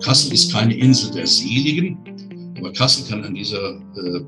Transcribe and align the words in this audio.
Kassel 0.00 0.32
ist 0.32 0.50
keine 0.50 0.74
Insel 0.74 1.10
der 1.10 1.26
Seligen, 1.26 1.98
aber 2.56 2.72
Kassel 2.72 3.06
kann 3.06 3.22
an 3.22 3.34
dieser 3.34 3.78
äh, 3.96 4.22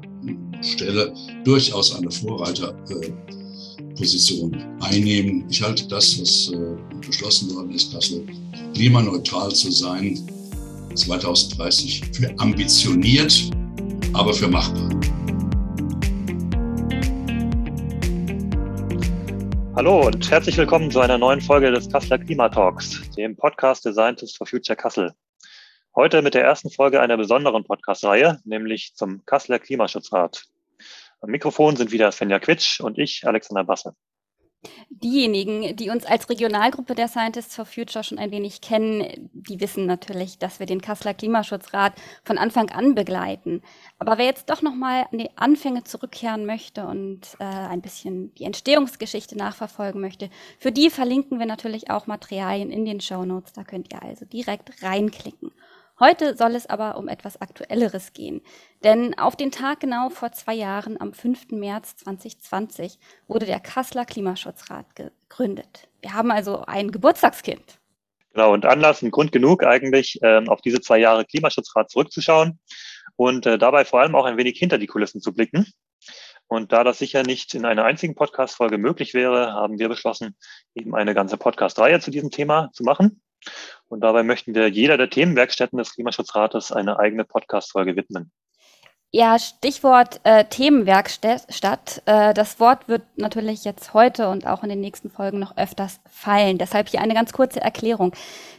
Stelle 0.60 1.14
durchaus 1.44 1.96
eine 1.96 2.10
Vorreiterposition 2.10 4.52
äh, 4.52 4.66
einnehmen. 4.84 5.46
Ich 5.48 5.62
halte 5.62 5.88
das, 5.88 6.20
was 6.20 6.52
äh, 6.52 6.76
beschlossen 7.06 7.54
worden 7.54 7.70
ist, 7.70 7.90
Kassel 7.90 8.26
klimaneutral 8.74 9.50
zu 9.54 9.70
sein, 9.70 10.20
2030 10.94 12.02
für 12.12 12.38
ambitioniert, 12.38 13.50
aber 14.12 14.34
für 14.34 14.48
machbar. 14.48 14.90
Hallo 19.74 20.06
und 20.06 20.30
herzlich 20.30 20.58
willkommen 20.58 20.90
zu 20.90 21.00
einer 21.00 21.16
neuen 21.16 21.40
Folge 21.40 21.70
des 21.70 21.88
Kasseler 21.88 22.18
Klimatalks, 22.18 23.00
dem 23.16 23.34
Podcast 23.34 23.84
Scientists 23.84 24.36
for 24.36 24.46
Future 24.46 24.76
Kassel. 24.76 25.14
Heute 25.94 26.22
mit 26.22 26.32
der 26.32 26.42
ersten 26.42 26.70
Folge 26.70 27.02
einer 27.02 27.18
besonderen 27.18 27.64
Podcast-Reihe, 27.64 28.40
nämlich 28.44 28.94
zum 28.94 29.26
Kasseler 29.26 29.58
Klimaschutzrat. 29.58 30.46
Am 31.20 31.28
Mikrofon 31.28 31.76
sind 31.76 31.92
wieder 31.92 32.10
Svenja 32.10 32.38
Quitsch 32.38 32.80
und 32.80 32.96
ich, 32.96 33.26
Alexander 33.26 33.64
Basse. 33.64 33.94
Diejenigen, 34.88 35.76
die 35.76 35.90
uns 35.90 36.06
als 36.06 36.30
Regionalgruppe 36.30 36.94
der 36.94 37.08
Scientists 37.08 37.54
for 37.56 37.66
Future 37.66 38.04
schon 38.04 38.18
ein 38.18 38.30
wenig 38.30 38.62
kennen, 38.62 39.28
die 39.34 39.60
wissen 39.60 39.84
natürlich, 39.84 40.38
dass 40.38 40.60
wir 40.60 40.66
den 40.66 40.80
Kasseler 40.80 41.12
Klimaschutzrat 41.12 41.92
von 42.24 42.38
Anfang 42.38 42.70
an 42.70 42.94
begleiten. 42.94 43.60
Aber 43.98 44.16
wer 44.16 44.24
jetzt 44.24 44.48
doch 44.48 44.62
noch 44.62 44.74
mal 44.74 45.04
an 45.12 45.18
die 45.18 45.36
Anfänge 45.36 45.84
zurückkehren 45.84 46.46
möchte 46.46 46.86
und 46.86 47.36
äh, 47.38 47.44
ein 47.44 47.82
bisschen 47.82 48.32
die 48.36 48.44
Entstehungsgeschichte 48.44 49.36
nachverfolgen 49.36 50.00
möchte, 50.00 50.30
für 50.58 50.72
die 50.72 50.88
verlinken 50.88 51.38
wir 51.38 51.46
natürlich 51.46 51.90
auch 51.90 52.06
Materialien 52.06 52.70
in 52.70 52.86
den 52.86 53.02
Show 53.02 53.26
Notes. 53.26 53.52
Da 53.52 53.62
könnt 53.62 53.92
ihr 53.92 54.02
also 54.02 54.24
direkt 54.24 54.82
reinklicken. 54.82 55.52
Heute 56.02 56.36
soll 56.36 56.56
es 56.56 56.66
aber 56.66 56.96
um 56.96 57.06
etwas 57.06 57.40
Aktuelleres 57.40 58.12
gehen. 58.12 58.40
Denn 58.82 59.16
auf 59.16 59.36
den 59.36 59.52
Tag 59.52 59.78
genau 59.78 60.10
vor 60.10 60.32
zwei 60.32 60.52
Jahren, 60.52 61.00
am 61.00 61.12
5. 61.12 61.52
März 61.52 61.94
2020, 61.98 62.98
wurde 63.28 63.46
der 63.46 63.60
Kasseler 63.60 64.04
Klimaschutzrat 64.04 64.96
gegründet. 64.96 65.88
Wir 66.00 66.12
haben 66.12 66.32
also 66.32 66.64
ein 66.66 66.90
Geburtstagskind. 66.90 67.78
Genau, 68.32 68.52
und 68.52 68.66
Anlass 68.66 69.04
und 69.04 69.12
Grund 69.12 69.30
genug 69.30 69.62
eigentlich, 69.62 70.20
äh, 70.22 70.44
auf 70.48 70.60
diese 70.60 70.80
zwei 70.80 70.98
Jahre 70.98 71.24
Klimaschutzrat 71.24 71.88
zurückzuschauen 71.88 72.58
und 73.14 73.46
äh, 73.46 73.56
dabei 73.56 73.84
vor 73.84 74.00
allem 74.00 74.16
auch 74.16 74.24
ein 74.24 74.36
wenig 74.36 74.58
hinter 74.58 74.78
die 74.78 74.88
Kulissen 74.88 75.20
zu 75.20 75.32
blicken. 75.32 75.72
Und 76.48 76.72
da 76.72 76.82
das 76.82 76.98
sicher 76.98 77.22
nicht 77.22 77.54
in 77.54 77.64
einer 77.64 77.84
einzigen 77.84 78.16
Podcast-Folge 78.16 78.76
möglich 78.76 79.14
wäre, 79.14 79.52
haben 79.52 79.78
wir 79.78 79.88
beschlossen, 79.88 80.36
eben 80.74 80.96
eine 80.96 81.14
ganze 81.14 81.36
Podcast-Reihe 81.36 82.00
zu 82.00 82.10
diesem 82.10 82.32
Thema 82.32 82.70
zu 82.72 82.82
machen. 82.82 83.22
Und 83.92 84.00
dabei 84.00 84.22
möchten 84.22 84.54
wir 84.54 84.68
jeder 84.68 84.96
der 84.96 85.10
Themenwerkstätten 85.10 85.76
des 85.76 85.94
Klimaschutzrates 85.94 86.72
eine 86.72 86.98
eigene 86.98 87.24
Podcast-Folge 87.24 87.94
widmen. 87.94 88.32
Ja, 89.10 89.38
Stichwort 89.38 90.18
äh, 90.24 90.46
Themenwerkstatt. 90.46 92.02
Äh, 92.06 92.32
das 92.32 92.58
Wort 92.58 92.88
wird 92.88 93.02
natürlich 93.16 93.64
jetzt 93.66 93.92
heute 93.92 94.30
und 94.30 94.46
auch 94.46 94.62
in 94.62 94.70
den 94.70 94.80
nächsten 94.80 95.10
Folgen 95.10 95.38
noch 95.38 95.58
öfters 95.58 96.00
fallen. 96.08 96.56
Deshalb 96.56 96.88
hier 96.88 97.02
eine 97.02 97.12
ganz 97.12 97.34
kurze 97.34 97.60
Erklärung. 97.60 98.14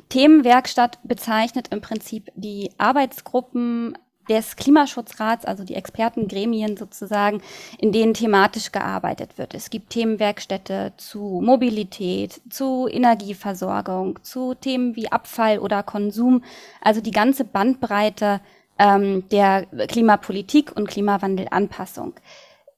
Themenwerkstatt 0.09 1.00
bezeichnet 1.02 1.70
im 1.72 1.81
Prinzip 1.81 2.30
die 2.36 2.70
Arbeitsgruppen 2.78 3.98
des 4.29 4.55
Klimaschutzrats, 4.55 5.45
also 5.45 5.63
die 5.63 5.75
Expertengremien 5.75 6.77
sozusagen, 6.77 7.41
in 7.77 7.91
denen 7.91 8.13
thematisch 8.13 8.71
gearbeitet 8.71 9.38
wird. 9.38 9.53
Es 9.53 9.69
gibt 9.69 9.89
Themenwerkstätte 9.89 10.93
zu 10.97 11.41
Mobilität, 11.43 12.41
zu 12.49 12.88
Energieversorgung, 12.89 14.19
zu 14.23 14.53
Themen 14.53 14.95
wie 14.95 15.11
Abfall 15.11 15.59
oder 15.59 15.83
Konsum, 15.83 16.43
also 16.81 17.02
die 17.02 17.11
ganze 17.11 17.43
Bandbreite 17.43 18.41
ähm, 18.80 19.27
der 19.30 19.65
Klimapolitik 19.88 20.75
und 20.75 20.87
Klimawandelanpassung. 20.87 22.13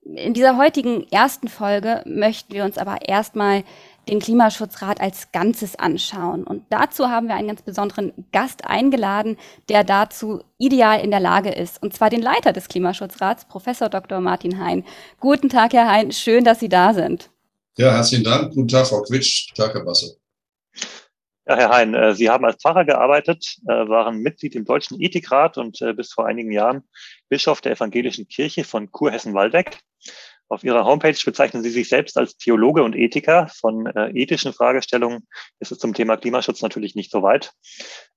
In 0.03 0.35
dieser 0.35 0.57
heutigen 0.57 1.07
ersten 1.11 1.47
Folge 1.47 2.03
möchten 2.05 2.53
wir 2.53 2.63
uns 2.63 2.77
aber 2.77 3.07
erstmal 3.07 3.63
den 4.07 4.19
Klimaschutzrat 4.19 5.01
als 5.01 5.31
Ganzes 5.31 5.75
anschauen. 5.77 6.43
Und 6.43 6.63
dazu 6.69 7.09
haben 7.09 7.27
wir 7.27 7.35
einen 7.35 7.47
ganz 7.47 7.61
besonderen 7.61 8.13
Gast 8.31 8.65
eingeladen, 8.65 9.37
der 9.69 9.83
dazu 9.83 10.43
ideal 10.57 10.99
in 11.01 11.11
der 11.11 11.19
Lage 11.19 11.49
ist. 11.49 11.81
Und 11.81 11.93
zwar 11.93 12.09
den 12.09 12.21
Leiter 12.21 12.53
des 12.53 12.67
Klimaschutzrats, 12.67 13.45
Professor 13.45 13.89
Dr. 13.89 14.19
Martin 14.21 14.59
Hein. 14.59 14.83
Guten 15.19 15.49
Tag, 15.49 15.73
Herr 15.73 15.89
Hein. 15.89 16.11
Schön, 16.11 16.43
dass 16.43 16.59
Sie 16.59 16.69
da 16.69 16.93
sind. 16.93 17.29
Ja, 17.77 17.93
herzlichen 17.93 18.23
Dank. 18.23 18.53
Guten 18.53 18.67
Tag, 18.67 18.87
Frau 18.87 19.01
Quitsch. 19.01 19.49
Guten 19.49 19.61
Tag, 19.61 19.75
Herr 19.75 19.83
Basse. 19.83 20.17
Ja, 21.47 21.57
Herr 21.57 21.69
Hein, 21.69 21.93
äh, 21.93 22.15
Sie 22.15 22.29
haben 22.29 22.43
als 22.43 22.61
Pfarrer 22.61 22.85
gearbeitet, 22.85 23.57
äh, 23.67 23.87
waren 23.87 24.19
Mitglied 24.19 24.55
im 24.55 24.65
Deutschen 24.65 24.99
Ethikrat 24.99 25.57
und 25.59 25.79
äh, 25.81 25.93
bis 25.93 26.11
vor 26.11 26.25
einigen 26.25 26.51
Jahren 26.51 26.83
Bischof 27.29 27.61
der 27.61 27.73
Evangelischen 27.73 28.27
Kirche 28.27 28.63
von 28.63 28.91
Kurhessen-Waldeck. 28.91 29.77
Auf 30.47 30.63
Ihrer 30.63 30.85
Homepage 30.85 31.17
bezeichnen 31.25 31.63
Sie 31.63 31.71
sich 31.71 31.89
selbst 31.89 32.17
als 32.17 32.37
Theologe 32.37 32.83
und 32.83 32.95
Ethiker. 32.95 33.47
Von 33.47 33.87
äh, 33.87 34.11
ethischen 34.11 34.53
Fragestellungen 34.53 35.27
ist 35.59 35.71
es 35.71 35.79
zum 35.79 35.93
Thema 35.93 36.17
Klimaschutz 36.17 36.61
natürlich 36.61 36.95
nicht 36.95 37.11
so 37.11 37.23
weit. 37.23 37.51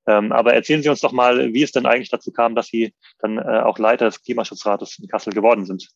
Ähm, 0.06 0.32
aber 0.32 0.52
erzählen 0.52 0.82
Sie 0.82 0.90
uns 0.90 1.00
doch 1.00 1.12
mal, 1.12 1.52
wie 1.54 1.62
es 1.62 1.72
denn 1.72 1.86
eigentlich 1.86 2.10
dazu 2.10 2.30
kam, 2.30 2.54
dass 2.54 2.66
Sie 2.66 2.94
dann 3.18 3.38
äh, 3.38 3.62
auch 3.64 3.78
Leiter 3.78 4.06
des 4.06 4.22
Klimaschutzrates 4.22 4.98
in 4.98 5.08
Kassel 5.08 5.32
geworden 5.32 5.64
sind. 5.64 5.88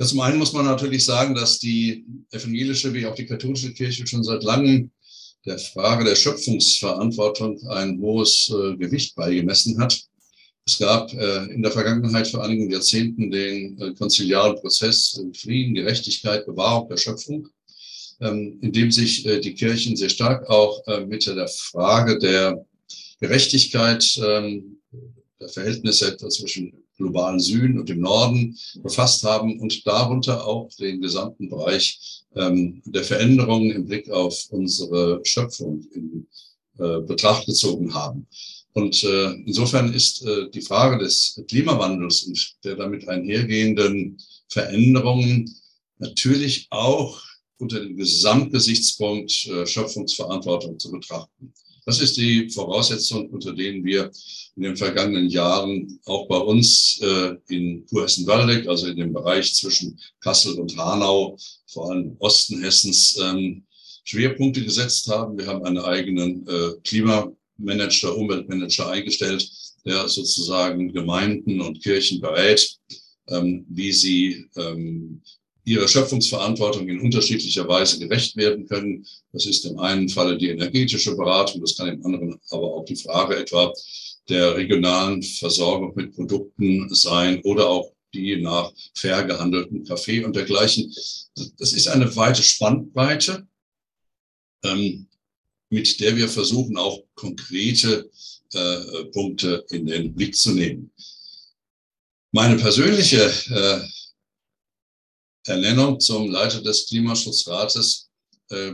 Zum 0.00 0.20
einen 0.20 0.38
muss 0.38 0.52
man 0.52 0.64
natürlich 0.64 1.04
sagen, 1.04 1.34
dass 1.34 1.58
die 1.58 2.04
evangelische 2.30 2.92
wie 2.94 3.06
auch 3.06 3.14
die 3.14 3.26
katholische 3.26 3.72
Kirche 3.72 4.06
schon 4.06 4.24
seit 4.24 4.42
langem 4.42 4.90
der 5.44 5.58
Frage 5.58 6.04
der 6.04 6.14
Schöpfungsverantwortung 6.14 7.60
ein 7.68 8.00
hohes 8.00 8.50
äh, 8.50 8.76
Gewicht 8.76 9.16
beigemessen 9.16 9.80
hat. 9.80 10.00
Es 10.64 10.78
gab 10.78 11.12
äh, 11.12 11.46
in 11.46 11.62
der 11.62 11.72
Vergangenheit 11.72 12.28
vor 12.28 12.44
einigen 12.44 12.70
Jahrzehnten 12.70 13.30
den 13.30 13.80
äh, 13.80 13.94
konziliaren 13.94 14.54
Prozess 14.56 15.20
Frieden, 15.34 15.74
Gerechtigkeit, 15.74 16.46
Bewahrung 16.46 16.88
der 16.88 16.98
Schöpfung, 16.98 17.48
ähm, 18.20 18.58
in 18.62 18.72
dem 18.72 18.92
sich 18.92 19.26
äh, 19.26 19.40
die 19.40 19.54
Kirchen 19.54 19.96
sehr 19.96 20.08
stark 20.08 20.48
auch 20.48 20.86
äh, 20.86 21.04
mit 21.04 21.26
der 21.26 21.48
Frage 21.48 22.16
der 22.18 22.64
Gerechtigkeit, 23.18 24.04
ähm, 24.24 24.78
der 25.40 25.48
Verhältnisse 25.48 26.16
zwischen 26.16 26.72
globalen 26.96 27.40
Süden 27.40 27.80
und 27.80 27.88
dem 27.88 28.00
Norden 28.00 28.56
befasst 28.82 29.24
haben 29.24 29.58
und 29.58 29.84
darunter 29.84 30.46
auch 30.46 30.68
den 30.78 31.00
gesamten 31.00 31.48
Bereich 31.48 32.22
ähm, 32.36 32.82
der 32.84 33.02
Veränderungen 33.02 33.72
im 33.72 33.86
Blick 33.86 34.08
auf 34.10 34.46
unsere 34.50 35.20
Schöpfung 35.24 35.84
in 35.92 36.28
äh, 36.78 37.00
Betracht 37.00 37.46
gezogen 37.46 37.92
haben. 37.92 38.28
Und 38.74 39.02
äh, 39.04 39.32
insofern 39.46 39.92
ist 39.92 40.24
äh, 40.24 40.48
die 40.50 40.62
Frage 40.62 40.98
des 40.98 41.42
Klimawandels 41.48 42.22
und 42.24 42.54
der 42.64 42.76
damit 42.76 43.06
einhergehenden 43.08 44.18
Veränderungen 44.48 45.54
natürlich 45.98 46.66
auch 46.70 47.20
unter 47.58 47.80
dem 47.80 47.96
Gesamtgesichtspunkt 47.96 49.46
äh, 49.46 49.66
Schöpfungsverantwortung 49.66 50.78
zu 50.78 50.90
betrachten. 50.90 51.52
Das 51.84 52.00
ist 52.00 52.16
die 52.16 52.48
Voraussetzung, 52.48 53.28
unter 53.30 53.52
denen 53.52 53.84
wir 53.84 54.10
in 54.56 54.62
den 54.62 54.76
vergangenen 54.76 55.28
Jahren 55.28 55.98
auch 56.04 56.28
bei 56.28 56.36
uns 56.36 57.00
äh, 57.02 57.34
in 57.48 57.84
Kurhessen-Waldeck, 57.86 58.68
also 58.68 58.86
in 58.86 58.96
dem 58.96 59.12
Bereich 59.12 59.52
zwischen 59.54 59.98
Kassel 60.20 60.58
und 60.60 60.76
Hanau, 60.76 61.36
vor 61.66 61.90
allem 61.90 62.16
Osten 62.20 62.62
Hessens, 62.62 63.18
ähm, 63.20 63.64
Schwerpunkte 64.04 64.64
gesetzt 64.64 65.08
haben. 65.08 65.38
Wir 65.38 65.46
haben 65.46 65.64
einen 65.64 65.78
eigenen 65.78 66.46
äh, 66.46 66.72
Klima 66.84 67.32
Manager, 67.62 68.16
Umweltmanager 68.16 68.90
eingestellt, 68.90 69.48
der 69.84 70.08
sozusagen 70.08 70.92
Gemeinden 70.92 71.60
und 71.60 71.82
Kirchen 71.82 72.20
berät, 72.20 72.78
ähm, 73.28 73.64
wie 73.68 73.92
sie 73.92 74.46
ähm, 74.56 75.22
ihrer 75.64 75.88
Schöpfungsverantwortung 75.88 76.88
in 76.88 77.00
unterschiedlicher 77.00 77.66
Weise 77.68 77.98
gerecht 77.98 78.36
werden 78.36 78.66
können. 78.66 79.06
Das 79.32 79.46
ist 79.46 79.64
im 79.64 79.78
einen 79.78 80.08
Falle 80.08 80.36
die 80.36 80.48
energetische 80.48 81.16
Beratung, 81.16 81.60
das 81.60 81.76
kann 81.76 81.88
im 81.88 82.04
anderen 82.04 82.40
aber 82.50 82.74
auch 82.74 82.84
die 82.84 82.96
Frage 82.96 83.36
etwa 83.36 83.72
der 84.28 84.56
regionalen 84.56 85.22
Versorgung 85.22 85.92
mit 85.94 86.14
Produkten 86.14 86.92
sein 86.94 87.40
oder 87.42 87.68
auch 87.68 87.92
die 88.14 88.36
nach 88.40 88.72
fair 88.94 89.24
gehandelten 89.24 89.84
Kaffee 89.84 90.24
und 90.24 90.36
dergleichen. 90.36 90.92
Das 91.58 91.72
ist 91.72 91.88
eine 91.88 92.14
weite 92.14 92.42
Spannbreite. 92.42 93.46
Ähm, 94.64 95.06
mit 95.72 95.98
der 96.00 96.14
wir 96.16 96.28
versuchen, 96.28 96.76
auch 96.76 97.02
konkrete 97.14 98.10
äh, 98.52 99.04
Punkte 99.12 99.64
in 99.70 99.86
den 99.86 100.14
Blick 100.14 100.36
zu 100.36 100.52
nehmen. 100.52 100.90
Meine 102.30 102.56
persönliche 102.56 103.32
äh, 103.50 103.80
Ernennung 105.50 105.98
zum 105.98 106.30
Leiter 106.30 106.62
des 106.62 106.86
Klimaschutzrates 106.86 108.10
äh, 108.50 108.72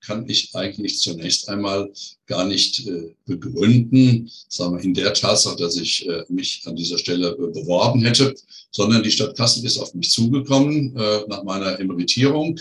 kann 0.00 0.28
ich 0.28 0.52
eigentlich 0.56 0.98
zunächst 0.98 1.48
einmal 1.48 1.92
gar 2.26 2.44
nicht 2.44 2.84
äh, 2.88 3.14
begründen, 3.26 4.28
sagen 4.48 4.76
wir 4.76 4.82
in 4.82 4.92
der 4.92 5.14
Tatsache, 5.14 5.56
dass 5.56 5.76
ich 5.76 6.06
äh, 6.08 6.24
mich 6.28 6.62
an 6.64 6.74
dieser 6.74 6.98
Stelle 6.98 7.36
beworben 7.36 8.02
hätte, 8.02 8.34
sondern 8.72 9.04
die 9.04 9.10
Stadt 9.12 9.36
Kassel 9.36 9.64
ist 9.64 9.78
auf 9.78 9.94
mich 9.94 10.10
zugekommen 10.10 10.94
nach 11.28 11.42
meiner 11.44 11.78
Emeritierung 11.80 12.58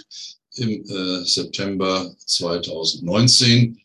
im 0.56 0.84
äh, 0.90 1.26
September 1.26 2.16
2019 2.26 3.80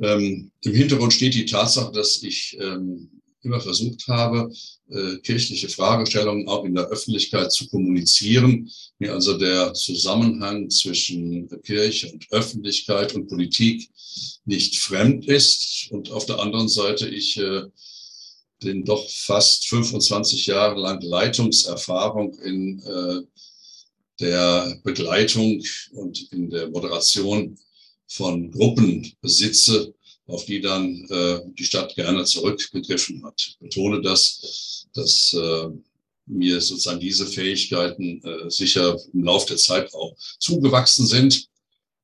Ähm, 0.00 0.50
Im 0.62 0.74
Hintergrund 0.74 1.12
steht 1.12 1.34
die 1.34 1.46
Tatsache, 1.46 1.90
dass 1.92 2.22
ich 2.22 2.56
ähm, 2.60 3.10
immer 3.42 3.60
versucht 3.60 4.06
habe, 4.08 4.52
äh, 4.90 5.16
kirchliche 5.18 5.68
Fragestellungen 5.68 6.48
auch 6.48 6.64
in 6.64 6.74
der 6.74 6.88
Öffentlichkeit 6.88 7.52
zu 7.52 7.68
kommunizieren. 7.68 8.70
Mir 8.98 9.12
also 9.12 9.36
der 9.36 9.74
Zusammenhang 9.74 10.70
zwischen 10.70 11.48
Kirche 11.62 12.12
und 12.12 12.26
Öffentlichkeit 12.30 13.14
und 13.14 13.28
Politik 13.28 13.90
nicht 14.44 14.78
fremd 14.78 15.26
ist. 15.26 15.88
Und 15.90 16.10
auf 16.10 16.26
der 16.26 16.38
anderen 16.38 16.68
Seite 16.68 17.08
ich 17.08 17.36
äh, 17.38 17.62
den 18.62 18.84
doch 18.84 19.08
fast 19.08 19.68
25 19.68 20.46
Jahre 20.46 20.80
lang 20.80 21.00
Leitungserfahrung 21.00 22.38
in 22.40 22.80
äh, 22.80 23.22
der 24.20 24.78
Begleitung 24.82 25.62
und 25.92 26.32
in 26.32 26.50
der 26.50 26.68
Moderation 26.70 27.58
von 28.08 28.50
Gruppen 28.50 29.12
besitze, 29.20 29.94
auf 30.26 30.44
die 30.44 30.60
dann 30.60 31.06
äh, 31.08 31.40
die 31.58 31.64
Stadt 31.64 31.94
gerne 31.94 32.24
zurückgegriffen 32.24 33.24
hat. 33.24 33.34
Ich 33.38 33.58
betone 33.58 34.00
das, 34.02 34.86
dass 34.94 35.32
äh, 35.32 35.68
mir 36.26 36.60
sozusagen 36.60 37.00
diese 37.00 37.26
Fähigkeiten 37.26 38.22
äh, 38.22 38.50
sicher 38.50 38.98
im 39.12 39.24
Laufe 39.24 39.48
der 39.48 39.56
Zeit 39.56 39.92
auch 39.94 40.14
zugewachsen 40.38 41.06
sind. 41.06 41.48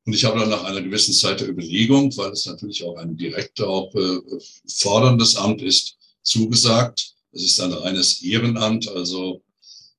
Und 0.06 0.14
ich 0.14 0.24
habe 0.24 0.40
dann 0.40 0.50
nach 0.50 0.64
einer 0.64 0.82
gewissen 0.82 1.14
Zeit 1.14 1.40
der 1.40 1.48
Überlegung, 1.48 2.14
weil 2.16 2.32
es 2.32 2.46
natürlich 2.46 2.82
auch 2.84 2.96
ein 2.96 3.16
direkter, 3.16 3.68
auch 3.68 3.94
äh, 3.94 4.18
forderndes 4.68 5.36
Amt 5.36 5.62
ist, 5.62 5.96
zugesagt. 6.22 7.14
Es 7.32 7.42
ist 7.42 7.60
ein 7.60 7.72
reines 7.72 8.22
Ehrenamt, 8.22 8.88
also 8.88 9.42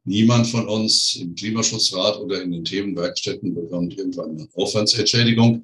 niemand 0.05 0.47
von 0.47 0.67
uns 0.67 1.15
im 1.15 1.35
Klimaschutzrat 1.35 2.17
oder 2.19 2.41
in 2.41 2.51
den 2.51 2.63
Themenwerkstätten 2.63 3.53
bekommt 3.53 3.97
irgendwann 3.97 4.31
eine 4.31 4.47
Aufwandsentschädigung. 4.53 5.63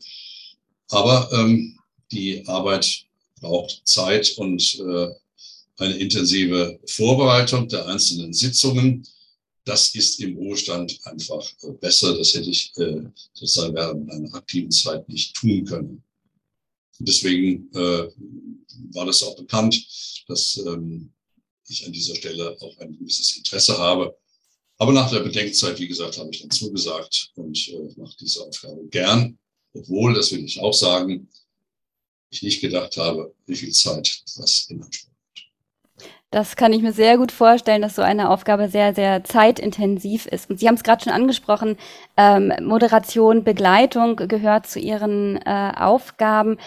Aber 0.90 1.30
ähm, 1.32 1.80
die 2.12 2.46
Arbeit 2.48 3.06
braucht 3.40 3.82
Zeit 3.86 4.38
und 4.38 4.80
äh, 4.80 5.08
eine 5.78 5.96
intensive 5.98 6.80
Vorbereitung 6.86 7.68
der 7.70 7.88
einzelnen 7.88 8.34
Sitzungen. 8.34 9.08
Das 9.64 9.96
ist 9.96 10.20
im 10.20 10.36
Ruhestand 10.38 11.00
einfach 11.06 11.48
äh, 11.64 11.72
besser. 11.72 12.18
Das 12.18 12.34
hätte 12.34 12.50
ich 12.50 12.72
äh, 12.78 13.02
sozusagen 13.34 13.76
während 13.76 14.12
einer 14.12 14.34
aktiven 14.34 14.72
Zeit 14.72 15.08
nicht 15.08 15.36
tun 15.36 15.66
können. 15.66 16.04
Deswegen 17.00 17.72
äh, 17.74 18.10
war 18.92 19.06
das 19.06 19.24
auch 19.24 19.36
bekannt, 19.36 19.76
dass 20.28 20.58
ähm, 20.66 21.12
ich 21.68 21.86
an 21.86 21.94
dieser 21.94 22.16
Stelle 22.16 22.58
auch 22.60 22.78
ein 22.80 22.98
gewisses 22.98 23.38
Interesse 23.38 23.78
habe. 23.78 24.16
Aber 24.82 24.94
nach 24.94 25.12
der 25.12 25.20
Bedenkzeit, 25.20 25.80
wie 25.80 25.88
gesagt, 25.88 26.18
habe 26.18 26.32
ich 26.32 26.42
dann 26.42 26.50
zugesagt 26.50 27.30
und 27.36 27.56
äh, 27.68 27.94
mache 27.98 28.16
diese 28.20 28.42
Aufgabe 28.42 28.84
gern. 28.90 29.38
Obwohl, 29.76 30.16
das 30.16 30.32
will 30.32 30.44
ich 30.44 30.60
auch 30.60 30.74
sagen, 30.74 31.30
ich 32.32 32.42
nicht 32.42 32.62
gedacht 32.62 32.98
habe, 32.98 33.32
wie 33.46 33.56
viel 33.56 33.72
Zeit 33.74 34.24
das 34.38 34.66
in 34.72 34.82
Anspruch 34.82 35.12
nimmt. 35.94 36.10
Das 36.32 36.56
kann 36.56 36.74
ich 36.74 36.82
mir 36.82 36.94
sehr 36.94 37.20
gut 37.20 37.32
vorstellen, 37.32 37.84
dass 37.84 37.96
so 37.96 38.02
eine 38.02 38.32
Aufgabe 38.32 38.70
sehr, 38.70 38.96
sehr 38.96 39.24
zeitintensiv 39.24 40.26
ist. 40.26 40.50
Und 40.50 40.60
Sie 40.60 40.68
haben 40.68 40.76
es 40.76 40.84
gerade 40.84 41.04
schon 41.04 41.14
angesprochen, 41.14 41.78
ähm, 42.18 42.52
Moderation, 42.64 43.44
Begleitung 43.44 44.16
gehört 44.16 44.66
zu 44.66 44.80
Ihren 44.80 45.38
äh, 45.46 45.74
Aufgaben. 45.78 46.58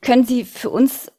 Können 0.00 0.24
Sie 0.24 0.44
für 0.44 0.70
uns 0.70 1.10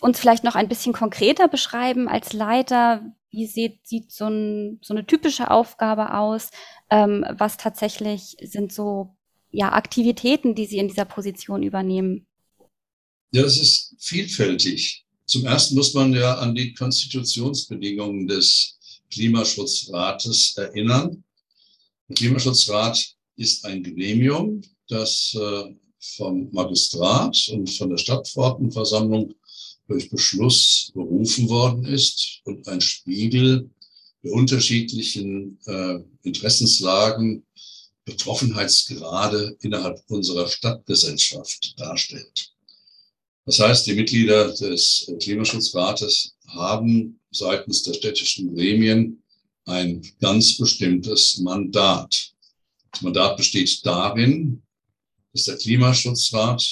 uns 0.00 0.18
vielleicht 0.18 0.44
noch 0.44 0.54
ein 0.54 0.68
bisschen 0.68 0.94
konkreter 0.94 1.48
beschreiben 1.48 2.08
als 2.08 2.32
Leiter? 2.32 3.02
Wie 3.34 3.46
sieht, 3.46 3.80
sieht 3.84 4.12
so, 4.12 4.26
ein, 4.26 4.78
so 4.80 4.94
eine 4.94 5.06
typische 5.06 5.50
Aufgabe 5.50 6.14
aus? 6.14 6.50
Ähm, 6.88 7.24
was 7.36 7.56
tatsächlich 7.56 8.36
sind 8.40 8.72
so 8.72 9.16
ja, 9.50 9.72
Aktivitäten, 9.72 10.54
die 10.54 10.66
Sie 10.66 10.78
in 10.78 10.88
dieser 10.88 11.04
Position 11.04 11.62
übernehmen? 11.62 12.26
Ja, 13.32 13.42
das 13.42 13.58
ist 13.58 13.96
vielfältig. 13.98 15.04
Zum 15.26 15.44
ersten 15.46 15.74
muss 15.74 15.94
man 15.94 16.12
ja 16.12 16.34
an 16.34 16.54
die 16.54 16.74
Konstitutionsbedingungen 16.74 18.28
des 18.28 18.78
Klimaschutzrates 19.10 20.56
erinnern. 20.56 21.24
Der 22.08 22.14
Klimaschutzrat 22.14 23.14
ist 23.36 23.64
ein 23.64 23.82
Gremium, 23.82 24.60
das 24.88 25.36
äh, 25.36 25.74
vom 26.16 26.50
Magistrat 26.52 27.48
und 27.52 27.70
von 27.70 27.90
der 27.90 27.96
Stadtverordnetenversammlung 27.96 29.34
durch 29.88 30.10
Beschluss 30.10 30.90
berufen 30.94 31.48
worden 31.48 31.84
ist 31.84 32.40
und 32.44 32.66
ein 32.68 32.80
Spiegel 32.80 33.70
der 34.22 34.32
unterschiedlichen 34.32 35.58
äh, 35.66 35.98
Interessenslagen, 36.22 37.44
Betroffenheitsgrade 38.04 39.56
innerhalb 39.60 40.02
unserer 40.08 40.48
Stadtgesellschaft 40.48 41.78
darstellt. 41.78 42.52
Das 43.46 43.58
heißt, 43.58 43.86
die 43.86 43.94
Mitglieder 43.94 44.52
des 44.54 45.10
Klimaschutzrates 45.20 46.34
haben 46.48 47.20
seitens 47.30 47.82
der 47.82 47.94
städtischen 47.94 48.54
Gremien 48.54 49.22
ein 49.66 50.02
ganz 50.20 50.56
bestimmtes 50.56 51.38
Mandat. 51.38 52.32
Das 52.92 53.02
Mandat 53.02 53.36
besteht 53.36 53.84
darin, 53.84 54.62
dass 55.32 55.44
der 55.44 55.56
Klimaschutzrat 55.56 56.62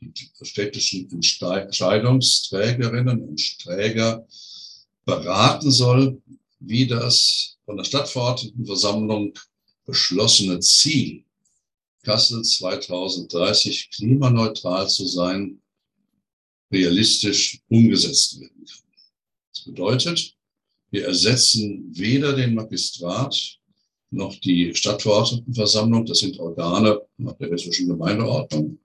die 0.00 0.30
städtischen 0.42 1.08
Entscheidungsträgerinnen 1.10 3.22
und 3.22 3.58
Träger 3.58 4.26
beraten 5.04 5.70
soll, 5.70 6.20
wie 6.60 6.86
das 6.86 7.58
von 7.64 7.76
der 7.76 7.84
Stadtverordnetenversammlung 7.84 9.34
beschlossene 9.84 10.60
Ziel, 10.60 11.24
Kassel 12.02 12.42
2030 12.42 13.90
klimaneutral 13.90 14.88
zu 14.88 15.06
sein, 15.06 15.60
realistisch 16.70 17.60
umgesetzt 17.68 18.40
werden 18.40 18.64
kann. 18.64 18.82
Das 19.52 19.64
bedeutet, 19.64 20.34
wir 20.90 21.06
ersetzen 21.06 21.90
weder 21.94 22.34
den 22.34 22.54
Magistrat 22.54 23.58
noch 24.10 24.34
die 24.36 24.74
Stadtverordnetenversammlung, 24.74 26.06
das 26.06 26.20
sind 26.20 26.38
Organe 26.38 27.02
nach 27.18 27.34
der 27.34 27.50
hessischen 27.50 27.88
Gemeindeordnung, 27.88 28.78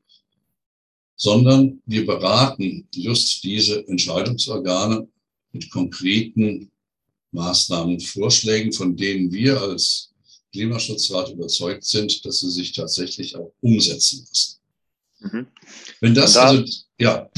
sondern 1.24 1.82
wir 1.86 2.06
beraten 2.06 2.86
just 2.94 3.42
diese 3.46 3.88
Entscheidungsorgane 3.88 5.08
mit 5.54 5.72
konkreten 5.72 6.70
Maßnahmen, 7.32 8.02
Vorschlägen, 8.02 8.74
von 8.74 8.98
denen 8.98 9.32
wir 9.32 9.62
als 9.62 10.12
Klimaschutzrat 10.52 11.32
überzeugt 11.32 11.86
sind, 11.86 12.26
dass 12.26 12.42
sie 12.42 12.52
sich 12.52 12.74
tatsächlich 12.74 13.38
auch 13.38 13.54
umsetzen 13.62 14.28
lassen. 14.28 14.60
Mhm. 15.22 15.48
Wenn 16.02 16.14
das, 16.14 16.34
da, 16.34 16.44
also, 16.44 16.66
ja. 17.00 17.30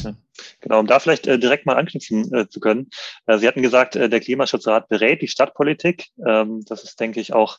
Genau, 0.60 0.80
um 0.80 0.86
da 0.86 0.98
vielleicht 0.98 1.26
äh, 1.26 1.38
direkt 1.38 1.66
mal 1.66 1.76
anknüpfen 1.76 2.32
äh, 2.34 2.48
zu 2.48 2.60
können. 2.60 2.88
Äh, 3.26 3.38
Sie 3.38 3.46
hatten 3.46 3.62
gesagt, 3.62 3.96
äh, 3.96 4.08
der 4.08 4.20
Klimaschutzrat 4.20 4.88
berät 4.88 5.22
die 5.22 5.28
Stadtpolitik. 5.28 6.08
Ähm, 6.26 6.64
das 6.66 6.84
ist, 6.84 6.98
denke 7.00 7.20
ich, 7.20 7.32
auch 7.32 7.58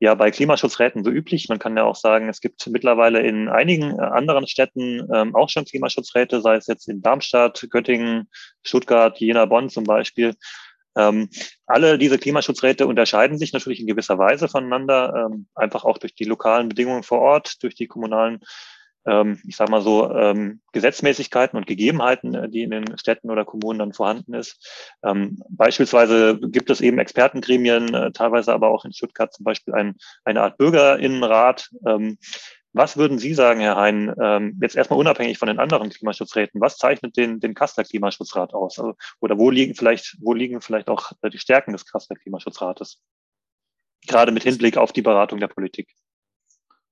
ja 0.00 0.14
bei 0.14 0.30
Klimaschutzräten 0.30 1.04
so 1.04 1.10
üblich. 1.10 1.48
Man 1.48 1.58
kann 1.58 1.76
ja 1.76 1.84
auch 1.84 1.96
sagen, 1.96 2.28
es 2.28 2.40
gibt 2.40 2.66
mittlerweile 2.68 3.20
in 3.20 3.48
einigen 3.48 3.98
äh, 3.98 4.02
anderen 4.02 4.46
Städten 4.46 5.08
ähm, 5.12 5.34
auch 5.34 5.48
schon 5.48 5.64
Klimaschutzräte, 5.64 6.40
sei 6.40 6.56
es 6.56 6.66
jetzt 6.66 6.88
in 6.88 7.02
Darmstadt, 7.02 7.66
Göttingen, 7.70 8.28
Stuttgart, 8.62 9.18
Jena, 9.18 9.46
Bonn 9.46 9.70
zum 9.70 9.84
Beispiel. 9.84 10.34
Ähm, 10.96 11.30
alle 11.66 11.98
diese 11.98 12.18
Klimaschutzräte 12.18 12.86
unterscheiden 12.86 13.38
sich 13.38 13.52
natürlich 13.52 13.80
in 13.80 13.86
gewisser 13.86 14.18
Weise 14.18 14.48
voneinander, 14.48 15.28
ähm, 15.30 15.46
einfach 15.54 15.84
auch 15.84 15.98
durch 15.98 16.14
die 16.14 16.24
lokalen 16.24 16.68
Bedingungen 16.68 17.02
vor 17.02 17.20
Ort, 17.20 17.62
durch 17.62 17.74
die 17.74 17.86
kommunalen 17.86 18.40
ähm, 19.06 19.40
ich 19.46 19.56
sage 19.56 19.70
mal 19.70 19.82
so, 19.82 20.10
ähm, 20.14 20.60
Gesetzmäßigkeiten 20.72 21.56
und 21.56 21.66
Gegebenheiten, 21.66 22.34
äh, 22.34 22.48
die 22.48 22.62
in 22.62 22.70
den 22.70 22.98
Städten 22.98 23.30
oder 23.30 23.44
Kommunen 23.44 23.78
dann 23.78 23.92
vorhanden 23.92 24.34
ist. 24.34 24.96
Ähm, 25.04 25.42
beispielsweise 25.48 26.38
gibt 26.38 26.70
es 26.70 26.80
eben 26.80 26.98
Expertengremien, 26.98 27.94
äh, 27.94 28.12
teilweise 28.12 28.52
aber 28.52 28.70
auch 28.70 28.84
in 28.84 28.92
Stuttgart 28.92 29.32
zum 29.32 29.44
Beispiel 29.44 29.74
ein, 29.74 29.96
eine 30.24 30.42
Art 30.42 30.56
Bürgerinnenrat. 30.58 31.70
Ähm, 31.86 32.18
was 32.74 32.96
würden 32.96 33.18
Sie 33.18 33.34
sagen, 33.34 33.60
Herr 33.60 33.76
Hein, 33.76 34.14
ähm, 34.20 34.58
jetzt 34.62 34.76
erstmal 34.76 34.98
unabhängig 34.98 35.38
von 35.38 35.48
den 35.48 35.58
anderen 35.58 35.90
Klimaschutzräten, 35.90 36.60
was 36.60 36.78
zeichnet 36.78 37.16
den, 37.16 37.38
den 37.38 37.54
Kasseler 37.54 37.84
Klimaschutzrat 37.84 38.54
aus? 38.54 38.78
Also, 38.78 38.94
oder 39.20 39.38
wo 39.38 39.50
liegen 39.50 39.74
vielleicht, 39.74 40.16
wo 40.20 40.32
liegen 40.32 40.62
vielleicht 40.62 40.88
auch 40.88 41.12
äh, 41.20 41.28
die 41.28 41.38
Stärken 41.38 41.72
des 41.72 41.84
Kasseler 41.84 42.18
Klimaschutzrates? 42.18 43.02
Gerade 44.06 44.32
mit 44.32 44.42
Hinblick 44.42 44.78
auf 44.78 44.92
die 44.92 45.02
Beratung 45.02 45.38
der 45.38 45.48
Politik. 45.48 45.94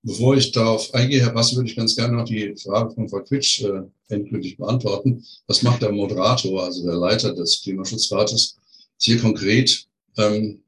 Bevor 0.03 0.35
ich 0.35 0.51
darauf 0.53 0.95
eingehe, 0.95 1.21
Herr 1.21 1.33
Bass, 1.33 1.55
würde 1.55 1.69
ich 1.69 1.77
ganz 1.77 1.95
gerne 1.95 2.17
noch 2.17 2.25
die 2.25 2.57
Frage 2.57 2.95
von 2.95 3.09
Frau 3.09 3.21
Quitsch 3.21 3.63
äh, 3.63 3.83
endgültig 4.09 4.57
beantworten. 4.57 5.23
Was 5.47 5.63
macht 5.63 5.83
der 5.83 5.93
Moderator, 5.93 6.65
also 6.65 6.85
der 6.85 6.97
Leiter 6.97 7.35
des 7.35 7.61
Klimaschutzrates, 7.61 8.57
hier 8.99 9.19
konkret? 9.19 9.87
Ähm, 10.17 10.63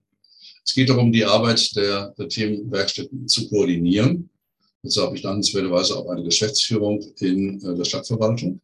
es 0.65 0.75
geht 0.75 0.91
darum, 0.91 1.11
die 1.11 1.25
Arbeit 1.25 1.75
der, 1.75 2.15
der 2.19 2.29
Themenwerkstätten 2.29 3.27
zu 3.27 3.49
koordinieren. 3.49 4.29
Dazu 4.83 5.03
habe 5.03 5.17
ich 5.17 5.23
dankenswerterweise 5.23 5.97
auch 5.97 6.09
eine 6.11 6.25
Geschäftsführung 6.25 7.03
in 7.21 7.59
äh, 7.63 7.75
der 7.75 7.85
Stadtverwaltung. 7.85 8.61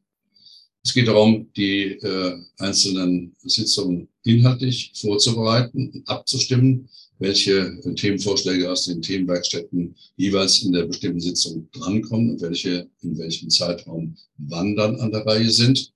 Es 0.85 0.93
geht 0.93 1.09
darum, 1.09 1.51
die 1.57 1.93
äh, 1.93 2.39
einzelnen 2.59 3.35
Sitzungen 3.43 4.09
inhaltlich 4.25 4.93
vorzubereiten 4.95 6.03
abzustimmen 6.07 6.89
welche 7.19 7.81
Themenvorschläge 7.97 8.71
aus 8.71 8.85
den 8.85 9.03
Themenwerkstätten 9.03 9.95
jeweils 10.17 10.63
in 10.63 10.73
der 10.73 10.87
bestimmten 10.87 11.21
Sitzung 11.21 11.69
drankommen 11.73 12.31
und 12.31 12.41
welche 12.41 12.89
in 13.03 13.19
welchem 13.19 13.51
Zeitraum 13.51 14.17
wann 14.39 14.77
dann 14.77 15.01
an 15.01 15.11
der 15.11 15.27
Reihe 15.27 15.51
sind. 15.51 15.79
Es 15.79 15.93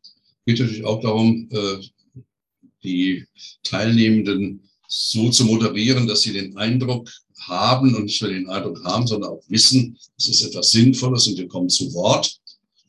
geht 0.47 0.61
natürlich 0.61 0.85
auch 0.85 1.01
darum, 1.01 1.49
äh, 1.53 1.79
die 2.83 3.25
Teilnehmenden 3.63 4.69
so 4.89 5.31
zu 5.31 5.45
moderieren, 5.45 6.07
dass 6.07 6.23
sie 6.23 6.33
den 6.33 6.57
Eindruck 6.57 7.09
haben 7.39 7.95
und 7.95 8.05
nicht 8.05 8.21
nur 8.21 8.31
den 8.31 8.49
Eindruck 8.49 8.83
haben, 8.85 9.07
sondern 9.07 9.31
auch 9.31 9.43
wissen, 9.49 9.97
es 10.19 10.29
ist 10.29 10.43
etwas 10.43 10.71
Sinnvolles 10.71 11.27
und 11.29 11.39
wir 11.39 11.49
kommen 11.49 11.69
zu 11.69 11.93
Wort. 11.95 12.39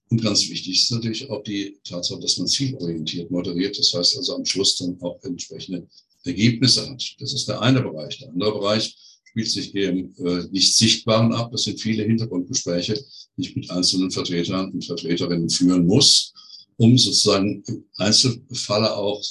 Und 0.10 0.22
ganz 0.22 0.48
wichtig 0.50 0.84
ist 0.84 0.92
natürlich 0.92 1.30
auch 1.30 1.44
die 1.44 1.78
Tatsache, 1.84 2.20
dass 2.20 2.38
man 2.38 2.48
zielorientiert 2.48 3.32
moderiert. 3.32 3.78
Das 3.80 3.94
heißt 3.94 4.18
also 4.18 4.36
am 4.36 4.46
Schluss 4.46 4.78
dann 4.78 5.00
auch 5.02 5.18
entsprechende 5.24 5.88
Ergebnisse 6.26 6.90
hat. 6.90 7.16
Das 7.20 7.34
ist 7.34 7.48
der 7.48 7.62
eine 7.62 7.82
Bereich. 7.82 8.20
Der 8.20 8.30
andere 8.30 8.54
Bereich 8.54 8.96
spielt 9.24 9.50
sich 9.50 9.74
eben 9.76 10.16
äh, 10.18 10.48
nicht 10.52 10.76
sichtbaren 10.76 11.34
ab. 11.34 11.52
Das 11.52 11.64
sind 11.64 11.80
viele 11.80 12.04
Hintergrundgespräche, 12.04 13.04
die 13.36 13.42
ich 13.42 13.56
mit 13.56 13.70
einzelnen 13.70 14.12
Vertretern 14.12 14.72
und 14.72 14.86
Vertreterinnen 14.86 15.50
führen 15.50 15.88
muss, 15.88 16.34
um 16.78 16.98
sozusagen 16.98 17.64
im 17.68 17.86
Einzelfalle 17.98 18.96
auch 18.96 19.24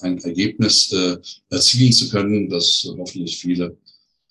ein 0.00 0.18
Ergebnis 0.18 0.92
äh, 0.92 1.16
erzielen 1.50 1.92
zu 1.92 2.08
können, 2.08 2.48
das 2.48 2.84
hoffentlich 2.98 3.36
viele 3.36 3.76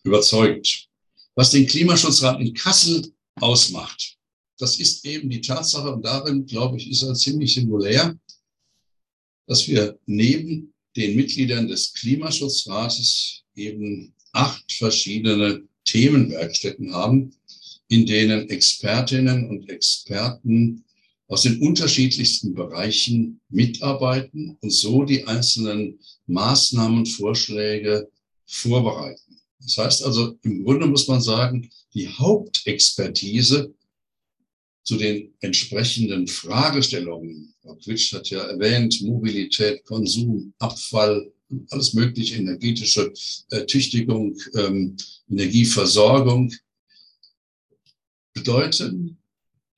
überzeugt. 0.03 0.89
Was 1.35 1.51
den 1.51 1.65
Klimaschutzrat 1.65 2.41
in 2.41 2.53
Kassel 2.53 3.11
ausmacht, 3.35 4.17
das 4.59 4.79
ist 4.79 5.05
eben 5.05 5.29
die 5.29 5.41
Tatsache, 5.41 5.91
und 5.91 6.03
darin, 6.05 6.45
glaube 6.45 6.77
ich, 6.77 6.89
ist 6.89 7.01
er 7.01 7.15
ziemlich 7.15 7.53
singulär, 7.53 8.17
dass 9.47 9.67
wir 9.67 9.97
neben 10.05 10.72
den 10.95 11.15
Mitgliedern 11.15 11.67
des 11.67 11.93
Klimaschutzrates 11.93 13.43
eben 13.55 14.13
acht 14.31 14.71
verschiedene 14.71 15.63
Themenwerkstätten 15.85 16.93
haben, 16.93 17.31
in 17.87 18.05
denen 18.05 18.49
Expertinnen 18.49 19.49
und 19.49 19.69
Experten 19.69 20.83
aus 21.27 21.43
den 21.43 21.59
unterschiedlichsten 21.61 22.53
Bereichen 22.53 23.39
mitarbeiten 23.49 24.57
und 24.61 24.71
so 24.71 25.03
die 25.03 25.25
einzelnen 25.25 25.99
Maßnahmen, 26.27 27.05
Vorschläge 27.05 28.09
vorbereiten. 28.45 29.39
Das 29.59 29.77
heißt 29.77 30.03
also, 30.03 30.37
im 30.43 30.63
Grunde 30.63 30.87
muss 30.87 31.07
man 31.07 31.21
sagen, 31.21 31.69
die 31.93 32.07
Hauptexpertise 32.07 33.73
zu 34.83 34.97
den 34.97 35.33
entsprechenden 35.39 36.27
Fragestellungen. 36.27 37.53
Frau 37.61 37.75
Quitsch 37.75 38.13
hat 38.13 38.29
ja 38.29 38.43
erwähnt, 38.43 39.01
Mobilität, 39.01 39.83
Konsum, 39.85 40.53
Abfall, 40.59 41.31
alles 41.69 41.93
mögliche, 41.93 42.35
energetische 42.35 43.13
äh, 43.51 43.65
Tüchtigung, 43.65 44.37
ähm, 44.55 44.97
Energieversorgung, 45.29 46.51
bedeuten, 48.33 49.17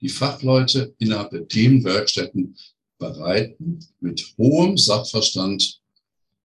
die 0.01 0.09
Fachleute 0.09 0.95
innerhalb 0.97 1.31
der 1.31 1.47
Themenwerkstätten 1.47 2.55
bereiten 2.97 3.79
mit 3.99 4.33
hohem 4.37 4.77
Sachverstand 4.77 5.81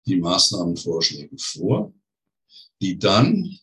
die 0.05 0.17
Maßnahmenvorschläge 0.17 1.37
vor, 1.37 1.93
die 2.81 2.97
dann 2.97 3.59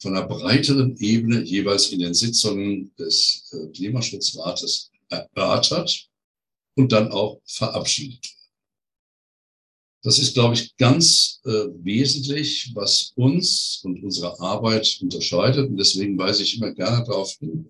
von 0.00 0.16
einer 0.16 0.26
breiteren 0.26 0.96
Ebene 0.98 1.42
jeweils 1.42 1.90
in 1.90 2.00
den 2.00 2.14
Sitzungen 2.14 2.94
des 2.96 3.52
äh, 3.52 3.66
Klimaschutzrates 3.72 4.90
erörtert 5.08 6.08
und 6.76 6.92
dann 6.92 7.10
auch 7.10 7.40
verabschiedet. 7.44 8.24
Das 10.02 10.18
ist, 10.18 10.34
glaube 10.34 10.54
ich, 10.54 10.76
ganz 10.76 11.40
äh, 11.44 11.66
wesentlich, 11.82 12.70
was 12.74 13.12
uns 13.16 13.80
und 13.82 14.02
unsere 14.02 14.38
Arbeit 14.38 14.98
unterscheidet. 15.02 15.68
Und 15.68 15.76
deswegen 15.76 16.16
weise 16.16 16.44
ich 16.44 16.56
immer 16.56 16.72
gerne 16.72 17.04
darauf 17.04 17.36
hin, 17.38 17.68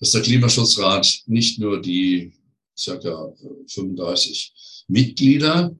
dass 0.00 0.10
der 0.10 0.22
Klimaschutzrat 0.22 1.22
nicht 1.26 1.60
nur 1.60 1.80
die 1.80 2.32
circa 2.76 3.32
35 3.68 4.52
äh, 4.52 4.92
Mitglieder 4.92 5.76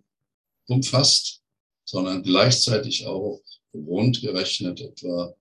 umfasst, 0.68 1.40
sondern 1.84 2.22
gleichzeitig 2.22 3.04
auch 3.06 3.42
rund 3.74 4.20
gerechnet 4.20 4.80
etwa 4.80 5.34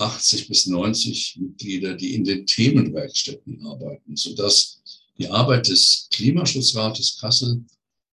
80 0.00 0.48
bis 0.48 0.66
90 0.66 1.38
Mitglieder, 1.40 1.94
die 1.94 2.14
in 2.14 2.24
den 2.24 2.46
Themenwerkstätten 2.46 3.64
arbeiten, 3.66 4.16
sodass 4.16 4.80
die 5.18 5.28
Arbeit 5.28 5.68
des 5.68 6.08
Klimaschutzrates 6.10 7.18
Kassel 7.18 7.64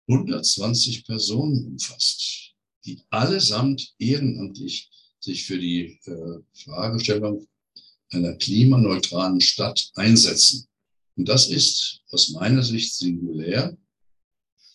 120 0.07 1.05
Personen 1.05 1.65
umfasst, 1.65 2.53
die 2.85 2.99
allesamt 3.09 3.93
ehrenamtlich 3.99 4.89
sich 5.19 5.45
für 5.45 5.57
die 5.57 5.99
äh, 6.05 6.39
Fragestellung 6.53 7.47
einer 8.09 8.33
klimaneutralen 8.35 9.41
Stadt 9.41 9.91
einsetzen. 9.95 10.67
Und 11.15 11.29
das 11.29 11.47
ist 11.49 12.01
aus 12.09 12.29
meiner 12.29 12.63
Sicht 12.63 12.95
singulär. 12.95 13.77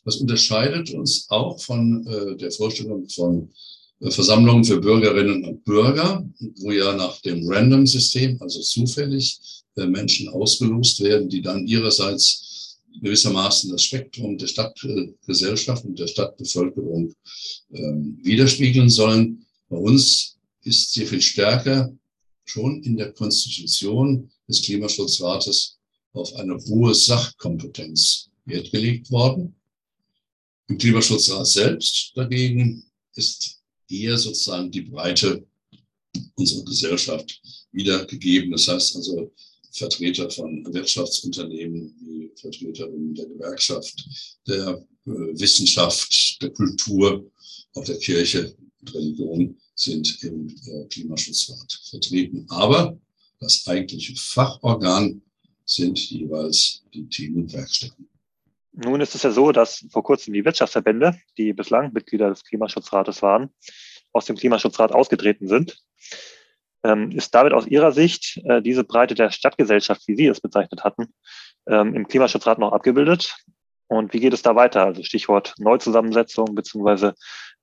Das 0.04 0.16
unterscheidet 0.16 0.90
uns 0.90 1.28
auch 1.28 1.60
von 1.60 2.06
äh, 2.06 2.36
der 2.36 2.50
Vorstellung 2.50 3.08
von 3.08 3.52
Versammlungen 4.00 4.64
für 4.64 4.80
Bürgerinnen 4.80 5.44
und 5.44 5.64
Bürger, 5.64 6.24
wo 6.60 6.70
ja 6.70 6.94
nach 6.94 7.20
dem 7.22 7.48
Random-System, 7.48 8.40
also 8.40 8.60
zufällig, 8.60 9.40
äh, 9.76 9.86
Menschen 9.86 10.28
ausgelost 10.28 11.00
werden, 11.00 11.28
die 11.28 11.42
dann 11.42 11.66
ihrerseits 11.66 12.78
gewissermaßen 13.02 13.70
das 13.70 13.82
Spektrum 13.82 14.38
der 14.38 14.46
Stadtgesellschaft 14.46 15.84
und 15.84 15.98
der 15.98 16.06
Stadtbevölkerung 16.06 17.12
ähm, 17.72 18.18
widerspiegeln 18.22 18.88
sollen. 18.88 19.46
Bei 19.68 19.76
uns 19.76 20.36
ist 20.62 20.92
sehr 20.92 21.06
viel 21.06 21.22
stärker 21.22 21.92
schon 22.44 22.82
in 22.82 22.96
der 22.96 23.12
Konstitution 23.12 24.30
des 24.48 24.62
Klimaschutzrates 24.62 25.78
auf 26.12 26.34
eine 26.36 26.58
hohe 26.66 26.94
Sachkompetenz 26.94 28.30
Wert 28.46 28.70
gelegt 28.70 29.10
worden. 29.10 29.54
Im 30.68 30.78
Klimaschutzrat 30.78 31.46
selbst 31.46 32.12
dagegen 32.14 32.84
ist 33.14 33.57
eher 33.88 34.16
sozusagen 34.18 34.70
die 34.70 34.82
Breite 34.82 35.44
unserer 36.34 36.64
Gesellschaft 36.64 37.40
wiedergegeben. 37.72 38.50
Das 38.52 38.68
heißt 38.68 38.96
also 38.96 39.32
Vertreter 39.72 40.30
von 40.30 40.64
Wirtschaftsunternehmen, 40.72 41.94
wie 42.00 42.30
Vertreterinnen 42.36 43.14
der 43.14 43.26
Gewerkschaft, 43.26 44.04
der 44.46 44.86
äh, 45.06 45.10
Wissenschaft, 45.10 46.42
der 46.42 46.50
Kultur, 46.50 47.30
auch 47.74 47.84
der 47.84 47.98
Kirche 47.98 48.54
und 48.80 48.94
Religion 48.94 49.56
sind 49.74 50.22
im 50.22 50.48
äh, 50.66 50.84
Klimaschutzrat 50.86 51.80
vertreten. 51.90 52.44
Aber 52.48 52.98
das 53.40 53.66
eigentliche 53.66 54.16
Fachorgan 54.16 55.22
sind 55.64 55.98
jeweils 56.10 56.82
die 56.92 57.06
Themenwerkstätten. 57.08 58.08
Nun 58.80 59.00
ist 59.00 59.16
es 59.16 59.24
ja 59.24 59.32
so, 59.32 59.50
dass 59.50 59.84
vor 59.90 60.04
kurzem 60.04 60.34
die 60.34 60.44
Wirtschaftsverbände, 60.44 61.18
die 61.36 61.52
bislang 61.52 61.92
Mitglieder 61.92 62.28
des 62.28 62.44
Klimaschutzrates 62.44 63.22
waren, 63.22 63.50
aus 64.12 64.26
dem 64.26 64.36
Klimaschutzrat 64.36 64.92
ausgetreten 64.92 65.48
sind. 65.48 65.78
Ähm, 66.84 67.10
ist 67.10 67.34
damit 67.34 67.52
aus 67.52 67.66
Ihrer 67.66 67.90
Sicht 67.90 68.40
äh, 68.44 68.62
diese 68.62 68.84
Breite 68.84 69.16
der 69.16 69.32
Stadtgesellschaft, 69.32 70.02
wie 70.06 70.14
Sie 70.14 70.26
es 70.26 70.40
bezeichnet 70.40 70.84
hatten, 70.84 71.12
ähm, 71.66 71.96
im 71.96 72.06
Klimaschutzrat 72.06 72.60
noch 72.60 72.70
abgebildet? 72.70 73.36
Und 73.88 74.12
wie 74.12 74.20
geht 74.20 74.32
es 74.32 74.42
da 74.42 74.54
weiter? 74.54 74.84
Also 74.84 75.02
Stichwort 75.02 75.54
Neuzusammensetzung 75.58 76.54
beziehungsweise 76.54 77.14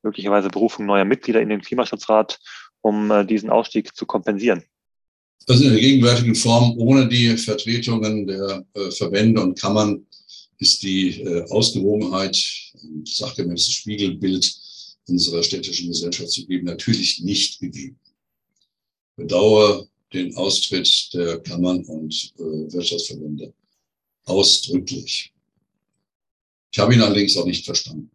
möglicherweise 0.03 0.49
Berufung 0.49 0.85
neuer 0.85 1.05
Mitglieder 1.05 1.39
in 1.39 1.47
den 1.47 1.61
Klimaschutzrat, 1.61 2.39
um 2.81 3.09
äh, 3.09 3.25
diesen 3.25 3.49
Ausstieg 3.49 3.95
zu 3.95 4.05
kompensieren. 4.05 4.63
Also 5.47 5.63
in 5.63 5.71
der 5.71 5.79
gegenwärtigen 5.79 6.35
Form 6.35 6.77
ohne 6.77 7.07
die 7.07 7.37
Vertretungen 7.37 8.27
der 8.27 8.65
äh, 8.73 8.91
Verbände 8.91 9.41
und 9.41 9.57
Kammern 9.57 10.05
ist 10.59 10.83
die 10.83 11.21
äh, 11.21 11.43
Ausgewogenheit 11.49 12.37
und 12.81 13.07
sachgemäßes 13.07 13.71
Spiegelbild 13.71 14.55
unserer 15.07 15.43
städtischen 15.43 15.89
Gesellschaft 15.89 16.31
zu 16.31 16.45
geben, 16.45 16.65
natürlich 16.65 17.21
nicht 17.21 17.59
gegeben. 17.59 17.99
Bedauere 19.15 19.87
den 20.13 20.35
Austritt 20.35 21.13
der 21.13 21.39
Kammern 21.41 21.83
und 21.85 22.33
äh, 22.37 22.73
Wirtschaftsverbände 22.73 23.53
ausdrücklich. 24.25 25.33
Ich 26.71 26.79
habe 26.79 26.93
ihn 26.93 27.01
allerdings 27.01 27.37
auch 27.37 27.45
nicht 27.45 27.65
verstanden. 27.65 28.11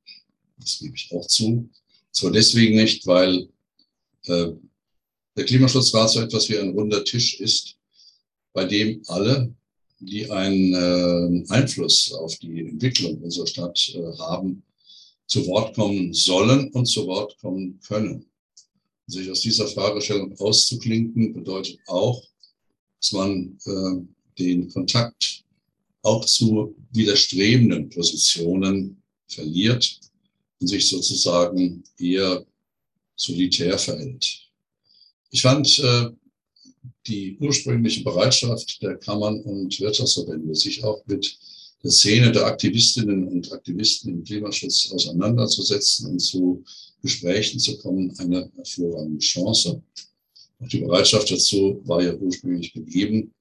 Das 0.58 0.78
gebe 0.78 0.94
ich 0.94 1.10
auch 1.12 1.26
zu. 1.26 1.68
Zwar 2.12 2.32
deswegen 2.32 2.76
nicht, 2.76 3.06
weil 3.06 3.48
äh, 4.24 4.48
der 5.36 5.44
Klimaschutzrat 5.44 6.10
so 6.10 6.20
etwas 6.20 6.48
wie 6.48 6.58
ein 6.58 6.70
runder 6.70 7.04
Tisch 7.04 7.40
ist, 7.40 7.76
bei 8.52 8.64
dem 8.64 9.02
alle 9.06 9.54
die 10.00 10.30
einen 10.30 10.74
äh, 10.74 11.52
Einfluss 11.52 12.12
auf 12.12 12.36
die 12.38 12.60
Entwicklung 12.60 13.18
unserer 13.18 13.46
Stadt 13.46 13.94
äh, 13.94 14.18
haben, 14.18 14.62
zu 15.26 15.46
Wort 15.46 15.74
kommen 15.74 16.12
sollen 16.12 16.70
und 16.72 16.86
zu 16.86 17.06
Wort 17.06 17.38
kommen 17.40 17.78
können. 17.86 18.26
Sich 19.06 19.30
aus 19.30 19.40
dieser 19.40 19.66
Fragestellung 19.68 20.36
auszuklinken 20.38 21.34
bedeutet 21.34 21.78
auch, 21.86 22.22
dass 23.00 23.12
man 23.12 23.58
äh, 23.66 24.42
den 24.42 24.68
Kontakt 24.70 25.44
auch 26.02 26.24
zu 26.24 26.74
widerstrebenden 26.92 27.90
Positionen 27.90 29.02
verliert 29.28 30.00
und 30.60 30.66
sich 30.66 30.88
sozusagen 30.88 31.84
eher 31.98 32.44
solitär 33.16 33.78
verhält. 33.78 34.48
Ich 35.30 35.42
fand 35.42 35.78
äh, 35.78 36.10
die 37.06 37.36
ursprüngliche 37.40 38.02
Bereitschaft 38.02 38.82
der 38.82 38.96
Kammern 38.96 39.40
und 39.42 39.78
Wirtschaftsverbände, 39.80 40.54
sich 40.54 40.82
auch 40.84 41.02
mit 41.06 41.38
der 41.82 41.90
Szene 41.90 42.30
der 42.32 42.46
Aktivistinnen 42.46 43.26
und 43.26 43.52
Aktivisten 43.52 44.10
im 44.10 44.24
Klimaschutz 44.24 44.90
auseinanderzusetzen 44.92 46.10
und 46.10 46.18
zu 46.18 46.62
Gesprächen 47.02 47.58
zu 47.58 47.78
kommen, 47.78 48.14
eine 48.18 48.50
hervorragende 48.56 49.20
Chance. 49.20 49.82
Auch 50.60 50.68
die 50.68 50.80
Bereitschaft 50.80 51.30
dazu 51.30 51.80
war 51.84 52.02
ja 52.02 52.14
ursprünglich 52.14 52.72
gegeben. 52.72 53.32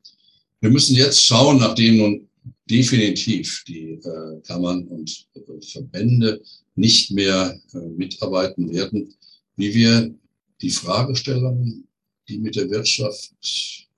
Wir 0.62 0.70
müssen 0.70 0.96
jetzt 0.96 1.24
schauen, 1.24 1.58
nachdem 1.58 1.98
nun 1.98 2.30
definitiv 2.70 3.64
die 3.68 3.94
äh, 3.94 4.42
Kammern 4.46 4.88
und 4.88 5.28
äh, 5.36 5.62
Verbände 5.62 6.42
nicht 6.76 7.12
mehr 7.12 7.60
äh, 7.74 7.78
mitarbeiten 7.78 8.72
werden, 8.74 9.14
wie 9.58 9.74
wir 9.74 10.14
die 10.62 10.70
Fragestellungen, 10.70 11.89
die 12.30 12.38
mit 12.38 12.56
der 12.56 12.70
Wirtschaft, 12.70 13.34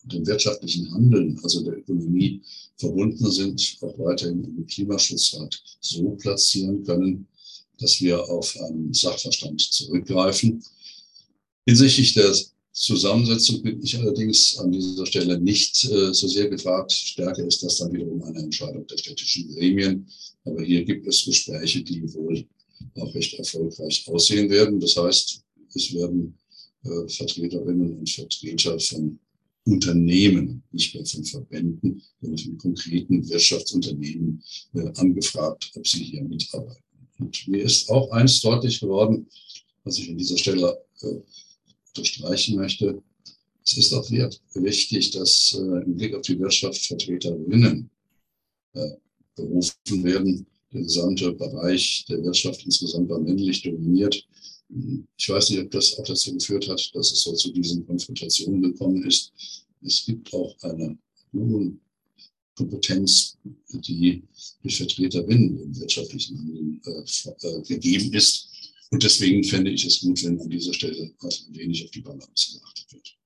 dem 0.04 0.26
wirtschaftlichen 0.26 0.92
Handeln, 0.92 1.40
also 1.44 1.64
der 1.64 1.78
Ökonomie 1.78 2.42
verbunden 2.78 3.30
sind, 3.30 3.78
auch 3.82 3.98
weiterhin 4.00 4.44
im 4.44 4.66
Klimaschutzrat 4.66 5.62
so 5.82 6.12
platzieren 6.12 6.84
können, 6.84 7.28
dass 7.78 8.02
wir 8.02 8.24
auf 8.30 8.58
einen 8.62 8.94
Sachverstand 8.94 9.62
zurückgreifen. 9.62 10.64
Hinsichtlich 11.68 12.14
der 12.14 12.34
Zusammensetzung 12.74 13.62
bin 13.62 13.84
ich 13.84 13.98
allerdings 13.98 14.58
an 14.58 14.72
dieser 14.72 15.06
Stelle 15.06 15.40
nicht 15.40 15.84
äh, 15.86 16.14
so 16.14 16.28
sehr 16.28 16.50
gefragt. 16.50 16.92
Stärker 16.92 17.46
ist 17.46 17.62
das 17.62 17.78
dann 17.78 17.92
wiederum 17.92 18.24
eine 18.24 18.40
Entscheidung 18.40 18.88
der 18.88 18.98
städtischen 18.98 19.54
Gremien. 19.54 20.08
Aber 20.46 20.64
hier 20.64 20.84
gibt 20.86 21.06
es 21.06 21.26
Gespräche, 21.26 21.84
die 21.84 22.02
wohl 22.14 22.48
auch 22.96 23.14
recht 23.14 23.34
erfolgreich 23.38 24.08
aussehen 24.08 24.50
werden. 24.50 24.80
Das 24.80 24.96
heißt, 24.96 25.44
es 25.76 25.94
werden 25.94 26.38
äh, 26.84 27.08
Vertreterinnen 27.08 27.98
und 27.98 28.10
Vertreter 28.10 28.80
von 28.80 29.20
Unternehmen, 29.66 30.64
nicht 30.72 30.96
mehr 30.96 31.06
von 31.06 31.24
Verbänden, 31.24 32.02
sondern 32.20 32.38
von 32.40 32.58
konkreten 32.58 33.30
Wirtschaftsunternehmen 33.30 34.44
äh, 34.74 34.92
angefragt, 34.96 35.72
ob 35.76 35.88
sie 35.88 36.04
hier 36.04 36.24
mitarbeiten. 36.24 36.82
Und 37.20 37.48
mir 37.48 37.64
ist 37.64 37.90
auch 37.90 38.10
eins 38.12 38.42
deutlich 38.42 38.80
geworden, 38.80 39.28
was 39.84 40.00
ich 40.00 40.10
an 40.10 40.18
dieser 40.18 40.38
Stelle 40.38 40.78
äh, 41.02 41.16
unterstreichen 41.90 42.56
möchte. 42.56 43.02
Es 43.64 43.78
ist 43.78 43.94
auch 43.94 44.10
wichtig, 44.10 45.12
dass 45.12 45.54
äh, 45.54 45.84
im 45.84 45.96
Blick 45.96 46.16
auf 46.16 46.24
die 46.24 46.40
Wirtschaft 46.40 46.80
Vertreterinnen 46.88 47.90
äh, 48.74 48.90
berufen 49.36 50.04
werden. 50.04 50.48
Der 50.74 50.82
gesamte 50.82 51.34
Bereich 51.34 52.06
der 52.10 52.24
Wirtschaft 52.24 52.66
insgesamt 52.66 53.10
war 53.10 53.20
männlich 53.20 53.62
dominiert. 53.62 54.26
Ich 55.18 55.30
weiß 55.30 55.50
nicht, 55.50 55.60
ob 55.60 55.72
das 55.72 55.98
auch 55.98 56.04
dazu 56.04 56.34
geführt 56.34 56.68
hat, 56.70 56.92
dass 56.94 57.12
es 57.12 57.22
so 57.22 57.34
zu 57.34 57.52
diesen 57.52 57.86
Konfrontationen 57.86 58.62
gekommen 58.62 59.04
ist. 59.04 59.32
Es 59.84 60.06
gibt 60.06 60.34
auch 60.34 60.56
eine 60.62 60.98
Kompetenz, 62.56 63.38
die 63.74 64.24
durch 64.62 64.78
Vertreterinnen 64.78 65.60
im 65.60 65.80
wirtschaftlichen 65.80 66.38
Handeln 66.38 66.82
äh, 66.86 67.48
äh, 67.48 67.62
gegeben 67.64 68.14
ist. 68.14 68.50
Und 68.92 69.04
deswegen 69.04 69.44
fände 69.44 69.72
ich 69.72 69.86
es 69.86 70.02
gut, 70.02 70.24
wenn 70.24 70.40
an 70.40 70.50
dieser 70.50 70.74
Stelle 70.74 71.12
ein 71.22 71.56
wenig 71.56 71.86
auf 71.86 71.92
die 71.92 72.02
Balance 72.02 72.60
geachtet 72.60 72.94
wird. 72.94 73.18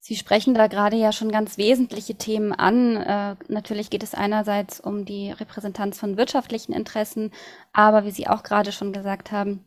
Sie 0.00 0.16
sprechen 0.16 0.54
da 0.54 0.66
gerade 0.66 0.96
ja 0.96 1.12
schon 1.12 1.30
ganz 1.30 1.56
wesentliche 1.56 2.16
Themen 2.16 2.52
an. 2.52 2.96
Äh, 2.96 3.36
natürlich 3.48 3.90
geht 3.90 4.02
es 4.02 4.14
einerseits 4.14 4.80
um 4.80 5.04
die 5.04 5.30
Repräsentanz 5.30 5.98
von 5.98 6.16
wirtschaftlichen 6.16 6.72
Interessen, 6.72 7.30
aber 7.72 8.04
wie 8.04 8.10
Sie 8.10 8.26
auch 8.26 8.42
gerade 8.42 8.72
schon 8.72 8.92
gesagt 8.92 9.30
haben, 9.30 9.64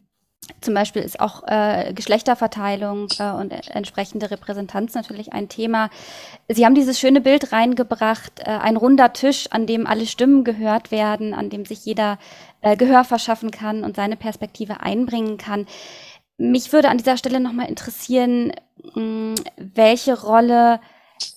zum 0.62 0.74
Beispiel 0.74 1.02
ist 1.02 1.20
auch 1.20 1.44
äh, 1.48 1.94
Geschlechterverteilung 1.94 3.08
äh, 3.20 3.32
und 3.32 3.52
entsprechende 3.52 4.32
Repräsentanz 4.32 4.94
natürlich 4.94 5.34
ein 5.34 5.50
Thema. 5.50 5.90
Sie 6.50 6.66
haben 6.66 6.76
dieses 6.76 7.00
schöne 7.00 7.22
Bild 7.22 7.52
reingebracht, 7.52 8.40
äh, 8.40 8.50
ein 8.50 8.78
runder 8.78 9.14
Tisch, 9.14 9.48
an 9.52 9.68
dem 9.68 9.88
alle 9.88 10.06
Stimmen 10.06 10.44
gehört 10.44 10.92
werden, 10.92 11.34
an 11.34 11.50
dem 11.50 11.66
sich 11.66 11.86
jeder 11.86 12.18
äh, 12.62 12.76
Gehör 12.76 13.04
verschaffen 13.04 13.52
kann 13.52 13.84
und 13.84 13.96
seine 13.96 14.16
Perspektive 14.16 14.82
einbringen 14.82 15.38
kann. 15.38 15.68
Mich 16.38 16.74
würde 16.74 16.90
an 16.90 16.98
dieser 16.98 17.18
Stelle 17.18 17.40
nochmal 17.40 17.70
interessieren, 17.70 18.52
mh, 18.96 19.36
welche 19.58 20.20
Rolle 20.20 20.80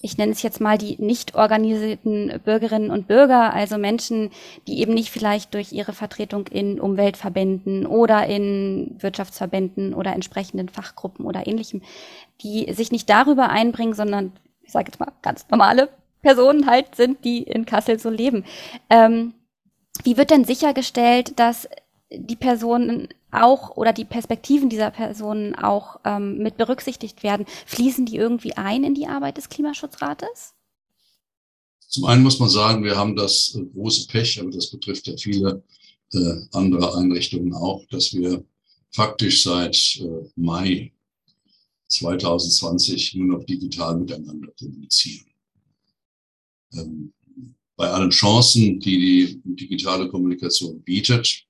ich 0.03 0.19
nenne 0.19 0.33
es 0.33 0.43
jetzt 0.43 0.61
mal 0.61 0.79
die 0.79 0.97
nicht 1.03 1.35
organisierten 1.35 2.41
Bürgerinnen 2.45 2.91
und 2.91 3.09
Bürger, 3.09 3.53
also 3.53 3.79
Menschen, 3.79 4.31
die 4.67 4.81
eben 4.81 4.95
nicht 4.95 5.11
vielleicht 5.11 5.55
durch 5.55 5.73
ihre 5.73 5.93
Vertretung 5.93 6.47
in 6.49 6.81
Umweltverbänden 6.81 7.87
oder 7.87 8.27
in 8.27 8.97
Wirtschaftsverbänden 8.99 9.95
oder 9.95 10.13
entsprechenden 10.13 10.69
Fachgruppen 10.69 11.25
oder 11.25 11.47
ähnlichem, 11.47 11.83
die 12.43 12.73
sich 12.73 12.93
nicht 12.93 13.09
darüber 13.11 13.49
einbringen, 13.49 13.95
sondern 13.95 14.33
ich 14.63 14.73
sage 14.73 14.87
jetzt 14.89 15.01
mal 15.01 15.13
ganz 15.23 15.47
normale 15.51 15.89
Personen 16.23 16.67
halt 16.67 16.95
sind, 16.97 17.25
die 17.25 17.43
in 17.43 17.67
Kassel 17.67 17.99
so 17.99 18.11
leben. 18.11 18.45
Ähm, 18.91 19.35
wie 20.03 20.17
wird 20.17 20.31
denn 20.31 20.45
sichergestellt, 20.45 21.39
dass 21.39 21.69
die 22.11 22.37
Personen 22.37 23.09
auch 23.31 23.77
oder 23.77 23.93
die 23.93 24.05
Perspektiven 24.05 24.69
dieser 24.69 24.91
Personen 24.91 25.55
auch 25.55 26.01
ähm, 26.05 26.39
mit 26.39 26.57
berücksichtigt 26.57 27.23
werden? 27.23 27.47
Fließen 27.67 28.07
die 28.07 28.17
irgendwie 28.17 28.55
ein 28.55 28.85
in 28.85 28.95
die 28.95 29.07
Arbeit 29.07 29.37
des 29.37 29.49
Klimaschutzrates? 29.49 30.55
Zum 31.89 32.05
einen 32.05 32.23
muss 32.23 32.39
man 32.39 32.49
sagen, 32.49 32.85
wir 32.85 32.97
haben 32.97 33.17
das 33.17 33.55
äh, 33.55 33.65
große 33.65 34.07
Pech, 34.09 34.41
aber 34.41 34.51
das 34.51 34.71
betrifft 34.71 35.07
ja 35.07 35.17
viele 35.17 35.63
äh, 36.13 36.35
andere 36.53 36.97
Einrichtungen 36.97 37.55
auch, 37.55 37.85
dass 37.91 38.13
wir 38.13 38.45
faktisch 38.91 39.43
seit 39.43 40.01
äh, 40.01 40.29
Mai 40.37 40.93
2020 41.89 43.15
nur 43.15 43.39
noch 43.39 43.45
digital 43.45 43.97
miteinander 43.99 44.49
kommunizieren. 44.59 45.27
Ähm, 46.73 47.13
bei 47.77 47.89
allen 47.89 48.11
Chancen, 48.11 48.81
die 48.81 49.41
die 49.45 49.57
digitale 49.57 50.09
Kommunikation 50.09 50.83
bietet, 50.83 51.46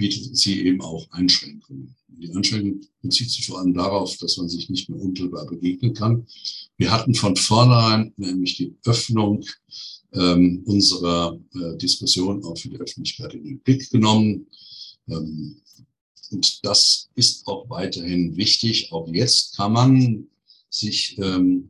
bietet 0.00 0.34
sie 0.34 0.66
eben 0.66 0.80
auch 0.80 1.10
Einschränkungen. 1.10 1.94
Die 2.08 2.34
Einschränkung 2.34 2.80
bezieht 3.02 3.30
sich 3.30 3.46
vor 3.46 3.58
allem 3.58 3.74
darauf, 3.74 4.16
dass 4.16 4.38
man 4.38 4.48
sich 4.48 4.70
nicht 4.70 4.88
mehr 4.88 4.98
unmittelbar 4.98 5.44
begegnen 5.44 5.92
kann. 5.92 6.26
Wir 6.78 6.90
hatten 6.90 7.14
von 7.14 7.36
vornherein 7.36 8.14
nämlich 8.16 8.56
die 8.56 8.74
Öffnung 8.86 9.44
ähm, 10.14 10.62
unserer 10.64 11.38
äh, 11.54 11.76
Diskussion 11.76 12.42
auch 12.44 12.56
für 12.56 12.70
die 12.70 12.80
Öffentlichkeit 12.80 13.34
in 13.34 13.44
den 13.44 13.60
Blick 13.60 13.90
genommen. 13.90 14.46
Ähm, 15.06 15.60
und 16.30 16.64
das 16.64 17.10
ist 17.14 17.46
auch 17.46 17.68
weiterhin 17.68 18.38
wichtig. 18.38 18.90
Auch 18.92 19.06
jetzt 19.12 19.54
kann 19.58 19.74
man 19.74 20.26
sich 20.70 21.18
ähm, 21.18 21.68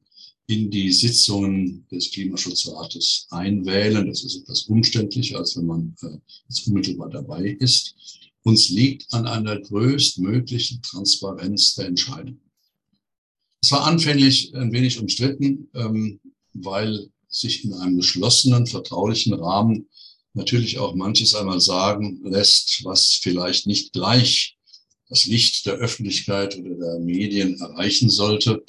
in 0.50 0.68
die 0.68 0.90
Sitzungen 0.92 1.86
des 1.92 2.10
Klimaschutzrates 2.10 3.28
einwählen. 3.30 4.08
Das 4.08 4.24
ist 4.24 4.42
etwas 4.42 4.62
umständlicher, 4.62 5.38
als 5.38 5.56
wenn 5.56 5.66
man 5.66 5.94
äh, 6.02 6.18
jetzt 6.48 6.66
unmittelbar 6.66 7.08
dabei 7.08 7.56
ist. 7.60 7.94
Uns 8.42 8.68
liegt 8.68 9.12
an 9.14 9.28
einer 9.28 9.60
größtmöglichen 9.60 10.82
Transparenz 10.82 11.76
der 11.76 11.86
Entscheidung. 11.86 12.40
Es 13.62 13.70
war 13.70 13.84
anfänglich 13.84 14.52
ein 14.56 14.72
wenig 14.72 14.98
umstritten, 14.98 15.68
ähm, 15.74 16.18
weil 16.52 17.08
sich 17.28 17.64
in 17.64 17.72
einem 17.74 17.98
geschlossenen, 17.98 18.66
vertraulichen 18.66 19.34
Rahmen 19.34 19.88
natürlich 20.34 20.78
auch 20.78 20.96
manches 20.96 21.32
einmal 21.36 21.60
sagen 21.60 22.22
lässt, 22.24 22.84
was 22.84 23.20
vielleicht 23.22 23.68
nicht 23.68 23.92
gleich 23.92 24.56
das 25.08 25.26
Licht 25.26 25.66
der 25.66 25.74
Öffentlichkeit 25.74 26.58
oder 26.58 26.74
der 26.74 26.98
Medien 26.98 27.60
erreichen 27.60 28.10
sollte. 28.10 28.64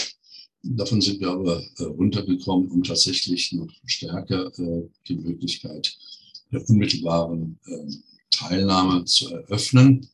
Davon 0.64 1.02
sind 1.02 1.20
wir 1.20 1.30
aber 1.30 1.64
äh, 1.78 1.84
runtergekommen, 1.84 2.70
um 2.70 2.84
tatsächlich 2.84 3.52
noch 3.54 3.72
stärker 3.86 4.52
äh, 4.60 4.88
die 5.08 5.16
Möglichkeit 5.16 5.98
der 6.52 6.68
unmittelbaren 6.70 7.58
ähm, 7.68 8.04
Teilnahme 8.30 9.06
zu 9.06 9.30
eröffnen. 9.30 10.08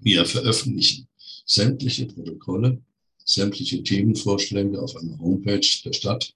Wir 0.00 0.24
veröffentlichen 0.24 1.08
sämtliche 1.44 2.06
Protokolle, 2.06 2.80
sämtliche 3.24 3.82
Themenvorschläge 3.82 4.80
auf 4.80 4.94
einer 4.96 5.18
Homepage 5.18 5.66
der 5.84 5.92
Stadt. 5.92 6.32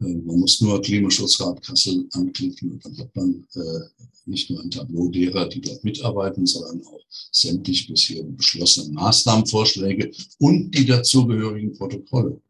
Äh, 0.00 0.04
man 0.04 0.40
muss 0.40 0.60
nur 0.60 0.82
Klimaschutzrat 0.82 1.62
Kassel 1.62 2.06
anklicken 2.12 2.72
und 2.72 2.84
dann 2.84 2.98
hat 2.98 3.16
man 3.16 3.46
äh, 3.54 4.04
nicht 4.26 4.50
nur 4.50 4.60
ein 4.60 4.70
Tableau 4.70 5.08
derer, 5.08 5.48
die 5.48 5.62
dort 5.62 5.82
mitarbeiten, 5.82 6.46
sondern 6.46 6.86
auch 6.86 7.00
sämtliche 7.32 7.90
bisher 7.90 8.22
beschlossenen 8.22 8.92
Maßnahmenvorschläge 8.94 10.10
und 10.38 10.70
die 10.72 10.84
dazugehörigen 10.84 11.72
Protokolle. 11.72 12.40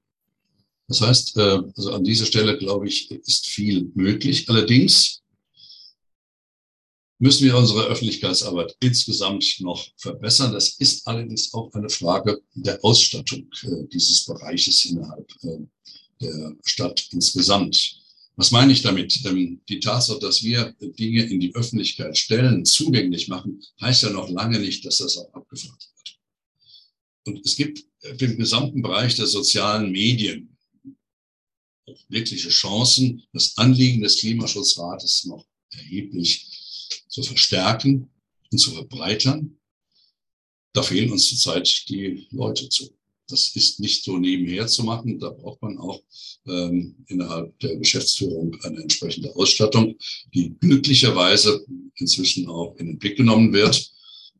Das 0.91 1.01
heißt, 1.03 1.37
äh, 1.37 1.63
also 1.77 1.93
an 1.93 2.03
dieser 2.03 2.27
Stelle, 2.27 2.59
glaube 2.59 2.89
ich, 2.89 3.09
ist 3.13 3.47
viel 3.47 3.93
möglich. 3.95 4.49
Allerdings 4.51 5.23
müssen 7.21 7.45
wir 7.45 7.57
unsere 7.57 7.85
Öffentlichkeitsarbeit 7.85 8.77
insgesamt 8.81 9.61
noch 9.61 9.87
verbessern. 9.97 10.53
Das 10.53 10.71
ist 10.71 11.07
allerdings 11.07 11.55
auch 11.55 11.73
eine 11.75 11.89
Frage 11.89 12.43
der 12.55 12.85
Ausstattung 12.85 13.47
äh, 13.63 13.87
dieses 13.93 14.25
Bereiches 14.25 14.85
innerhalb 14.87 15.31
äh, 15.45 15.59
der 16.21 16.57
Stadt 16.65 17.07
insgesamt. 17.13 18.01
Was 18.35 18.51
meine 18.51 18.73
ich 18.73 18.83
damit? 18.83 19.25
Ähm, 19.27 19.61
die 19.69 19.79
Tatsache, 19.79 20.19
dass 20.19 20.43
wir 20.43 20.75
Dinge 20.81 21.23
in 21.23 21.39
die 21.39 21.55
Öffentlichkeit 21.55 22.19
stellen, 22.19 22.65
zugänglich 22.65 23.29
machen, 23.29 23.63
heißt 23.81 24.03
ja 24.03 24.11
noch 24.11 24.29
lange 24.29 24.59
nicht, 24.59 24.85
dass 24.85 24.99
das 24.99 25.17
auch 25.19 25.33
abgefragt 25.35 25.89
wird. 25.95 26.19
Und 27.27 27.47
es 27.47 27.55
gibt 27.55 27.85
im 28.19 28.39
gesamten 28.39 28.83
Bereich 28.83 29.15
der 29.15 29.29
sozialen 29.29 29.93
Medien 29.93 30.50
wirkliche 32.09 32.49
Chancen, 32.49 33.23
das 33.33 33.57
Anliegen 33.57 34.03
des 34.03 34.19
Klimaschutzrates 34.19 35.25
noch 35.27 35.47
erheblich 35.73 36.47
zu 37.09 37.23
verstärken 37.23 38.11
und 38.51 38.59
zu 38.59 38.73
verbreitern. 38.73 39.57
Da 40.73 40.83
fehlen 40.83 41.11
uns 41.11 41.29
zurzeit 41.29 41.85
die 41.89 42.29
Leute 42.31 42.69
zu. 42.69 42.91
Das 43.29 43.55
ist 43.55 43.81
nicht 43.81 44.03
so 44.03 44.19
nebenher 44.19 44.67
zu 44.67 44.83
machen. 44.83 45.19
Da 45.19 45.31
braucht 45.31 45.63
man 45.63 45.79
auch 45.79 46.03
ähm, 46.47 46.97
innerhalb 47.07 47.57
der 47.61 47.77
Geschäftsführung 47.77 48.57
eine 48.63 48.81
entsprechende 48.81 49.35
Ausstattung, 49.37 49.97
die 50.35 50.55
glücklicherweise 50.59 51.65
inzwischen 51.97 52.49
auch 52.49 52.77
in 52.77 52.87
den 52.87 52.99
Blick 52.99 53.17
genommen 53.17 53.53
wird. 53.53 53.93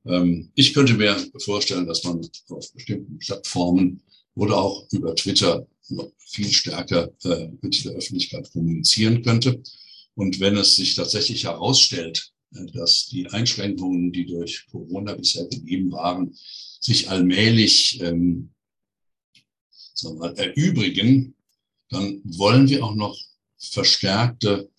Ähm, 0.07 0.51
ich 0.55 0.75
könnte 0.75 0.95
mir 0.95 1.17
vorstellen, 1.39 1.87
dass 1.87 2.03
man 2.05 2.21
auf 2.49 2.73
bestimmten 2.73 3.19
Plattformen 3.19 4.03
oder 4.35 4.57
auch 4.57 4.87
über 4.93 5.15
Twitter 5.15 5.67
viel 6.19 6.53
stärker 6.53 7.11
äh, 7.25 7.49
mit 7.61 7.85
der 7.85 7.93
Öffentlichkeit 7.93 8.51
kommunizieren 8.53 9.23
könnte. 9.23 9.63
Und 10.15 10.41
wenn 10.41 10.57
es 10.57 10.77
sich 10.77 10.95
tatsächlich 10.95 11.45
herausstellt, 11.45 12.33
äh, 12.55 12.67
dass 12.73 13.07
die 13.07 13.29
Einschränkungen, 13.29 14.13
die 14.13 14.27
durch 14.27 14.67
Corona 14.71 15.15
bisher 15.15 15.47
gegeben 15.47 15.93
waren, 15.93 16.35
sich 16.81 17.09
allmählich 17.11 18.01
ähm, 18.01 18.51
sagen 19.95 20.21
wir, 20.21 20.37
erübrigen, 20.37 21.35
dann 21.91 22.21
wollen 22.25 22.69
wir 22.69 22.85
auch 22.85 22.95
noch 22.95 23.19
verstärkte 23.59 24.71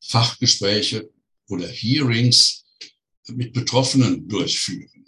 Fachgespräche 0.00 1.10
oder 1.48 1.66
Hearings 1.66 2.64
mit 3.28 3.52
Betroffenen 3.52 4.28
durchführen. 4.28 5.06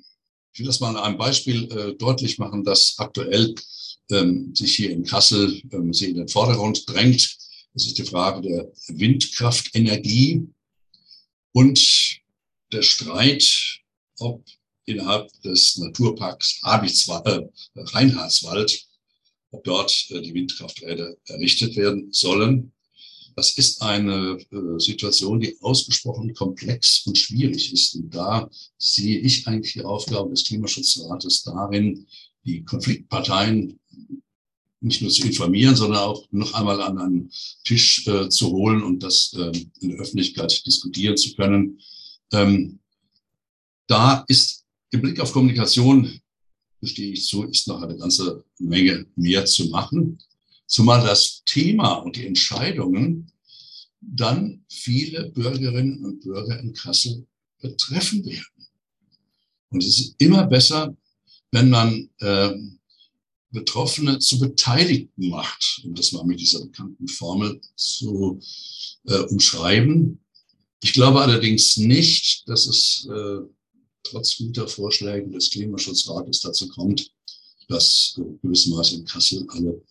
Ich 0.52 0.60
will 0.60 0.66
das 0.66 0.80
mal 0.80 0.90
an 0.90 0.96
einem 0.96 1.18
Beispiel 1.18 1.70
äh, 1.70 1.94
deutlich 1.96 2.38
machen, 2.38 2.64
das 2.64 2.94
aktuell 2.98 3.54
ähm, 4.10 4.54
sich 4.54 4.76
hier 4.76 4.90
in 4.90 5.04
Kassel 5.04 5.60
ähm, 5.72 5.92
sehr 5.92 6.08
in 6.08 6.16
den 6.16 6.28
Vordergrund 6.28 6.88
drängt. 6.88 7.36
Das 7.74 7.86
ist 7.86 7.98
die 7.98 8.04
Frage 8.04 8.42
der 8.42 8.72
Windkraftenergie 8.88 10.46
und 11.52 12.20
der 12.72 12.82
Streit, 12.82 13.80
ob 14.18 14.44
innerhalb 14.86 15.30
des 15.42 15.76
Naturparks 15.78 16.60
äh, 16.62 17.40
Reinhardswald 17.74 18.86
ob 19.56 19.64
dort 19.64 20.06
äh, 20.10 20.20
die 20.20 20.34
Windkrafträder 20.34 21.16
errichtet 21.26 21.76
werden 21.76 22.12
sollen. 22.12 22.72
Das 23.34 23.56
ist 23.56 23.82
eine 23.82 24.38
äh, 24.50 24.78
Situation, 24.78 25.40
die 25.40 25.56
ausgesprochen 25.60 26.34
komplex 26.34 27.06
und 27.06 27.18
schwierig 27.18 27.72
ist. 27.72 27.94
Und 27.94 28.14
da 28.14 28.48
sehe 28.78 29.18
ich 29.18 29.46
eigentlich 29.46 29.74
die 29.74 29.84
Aufgabe 29.84 30.30
des 30.30 30.44
Klimaschutzrates 30.44 31.42
darin, 31.42 32.06
die 32.44 32.64
Konfliktparteien 32.64 33.78
nicht 34.80 35.02
nur 35.02 35.10
zu 35.10 35.26
informieren, 35.26 35.74
sondern 35.74 36.00
auch 36.00 36.26
noch 36.30 36.54
einmal 36.54 36.80
an 36.82 36.98
einen 36.98 37.30
Tisch 37.64 38.06
äh, 38.06 38.28
zu 38.28 38.50
holen 38.50 38.82
und 38.82 39.02
das 39.02 39.32
äh, 39.34 39.52
in 39.80 39.90
der 39.90 39.98
Öffentlichkeit 39.98 40.64
diskutieren 40.66 41.16
zu 41.16 41.34
können. 41.34 41.80
Ähm, 42.32 42.78
da 43.86 44.24
ist 44.28 44.64
im 44.90 45.02
Blick 45.02 45.20
auf 45.20 45.32
Kommunikation 45.32 46.20
gestehe 46.80 47.12
ich 47.12 47.26
zu, 47.26 47.44
ist 47.44 47.68
noch 47.68 47.82
eine 47.82 47.96
ganze 47.96 48.44
Menge 48.58 49.06
mehr 49.16 49.44
zu 49.46 49.68
machen. 49.68 50.18
Zumal 50.66 51.04
das 51.04 51.42
Thema 51.44 51.94
und 51.94 52.16
die 52.16 52.26
Entscheidungen 52.26 53.30
dann 54.00 54.64
viele 54.68 55.30
Bürgerinnen 55.30 56.04
und 56.04 56.20
Bürger 56.20 56.60
in 56.60 56.72
Kassel 56.74 57.26
betreffen 57.60 58.24
werden. 58.24 58.68
Und 59.70 59.82
es 59.82 59.98
ist 59.98 60.14
immer 60.18 60.46
besser, 60.46 60.96
wenn 61.50 61.70
man 61.70 62.08
äh, 62.18 62.52
Betroffene 63.50 64.18
zu 64.18 64.38
Beteiligten 64.38 65.28
macht, 65.28 65.80
um 65.84 65.94
das 65.94 66.12
mal 66.12 66.24
mit 66.24 66.40
dieser 66.40 66.60
bekannten 66.60 67.08
Formel 67.08 67.60
zu 67.76 68.40
äh, 69.06 69.18
umschreiben. 69.18 70.20
Ich 70.82 70.92
glaube 70.92 71.20
allerdings 71.20 71.76
nicht, 71.76 72.48
dass 72.48 72.66
es 72.66 73.08
äh, 73.10 73.38
trotz 74.02 74.36
guter 74.36 74.68
Vorschläge 74.68 75.30
des 75.30 75.50
Klimaschutzrates 75.50 76.40
dazu 76.40 76.68
kommt, 76.68 77.10
dass 77.68 78.20
gewissermaßen 78.42 79.00
in 79.00 79.04
Kassel 79.04 79.46
alle 79.48 79.82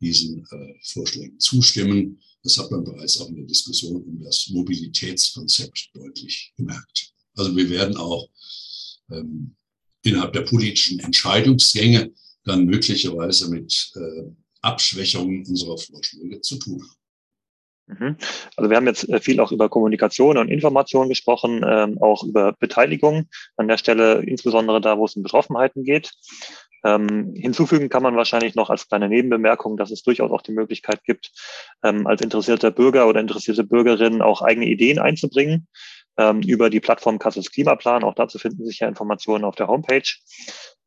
diesen 0.00 0.44
äh, 0.50 0.74
Vorschlägen 0.82 1.38
zustimmen. 1.38 2.20
Das 2.42 2.58
hat 2.58 2.70
man 2.70 2.84
bereits 2.84 3.18
auch 3.20 3.28
in 3.28 3.36
der 3.36 3.44
Diskussion 3.44 4.02
um 4.02 4.20
das 4.20 4.48
Mobilitätskonzept 4.48 5.90
deutlich 5.94 6.52
gemerkt. 6.56 7.12
Also 7.36 7.56
wir 7.56 7.70
werden 7.70 7.96
auch 7.96 8.28
ähm, 9.10 9.54
innerhalb 10.02 10.32
der 10.32 10.42
politischen 10.42 10.98
Entscheidungsgänge 10.98 12.12
dann 12.44 12.64
möglicherweise 12.64 13.50
mit 13.50 13.92
äh, 13.96 14.24
Abschwächungen 14.62 15.44
unserer 15.46 15.78
Vorschläge 15.78 16.40
zu 16.40 16.58
tun 16.58 16.82
haben. 16.82 17.02
Mhm. 17.86 18.16
Also 18.56 18.70
wir 18.70 18.76
haben 18.76 18.86
jetzt 18.86 19.08
äh, 19.08 19.20
viel 19.20 19.40
auch 19.40 19.52
über 19.52 19.68
Kommunikation 19.68 20.38
und 20.38 20.48
Information 20.48 21.08
gesprochen, 21.08 21.64
ähm, 21.66 21.98
auch 22.00 22.24
über 22.24 22.52
Beteiligung 22.52 23.28
an 23.56 23.68
der 23.68 23.78
Stelle, 23.78 24.22
insbesondere 24.22 24.80
da, 24.80 24.98
wo 24.98 25.04
es 25.04 25.16
um 25.16 25.22
Betroffenheiten 25.22 25.84
geht. 25.84 26.12
Ähm, 26.84 27.34
hinzufügen 27.36 27.88
kann 27.88 28.02
man 28.02 28.16
wahrscheinlich 28.16 28.56
noch 28.56 28.68
als 28.68 28.88
kleine 28.88 29.08
Nebenbemerkung, 29.08 29.76
dass 29.76 29.92
es 29.92 30.02
durchaus 30.02 30.32
auch 30.32 30.42
die 30.42 30.52
Möglichkeit 30.52 31.04
gibt, 31.04 31.30
ähm, 31.84 32.06
als 32.08 32.22
interessierter 32.22 32.72
Bürger 32.72 33.06
oder 33.06 33.20
interessierte 33.20 33.62
Bürgerin 33.62 34.20
auch 34.20 34.42
eigene 34.42 34.66
Ideen 34.66 34.98
einzubringen 34.98 35.68
ähm, 36.18 36.40
über 36.42 36.70
die 36.70 36.80
Plattform 36.80 37.18
Kassels 37.18 37.50
Klimaplan. 37.50 38.04
Auch 38.04 38.14
dazu 38.14 38.38
finden 38.38 38.64
sich 38.64 38.80
ja 38.80 38.88
Informationen 38.88 39.44
auf 39.44 39.56
der 39.56 39.68
Homepage. 39.68 40.08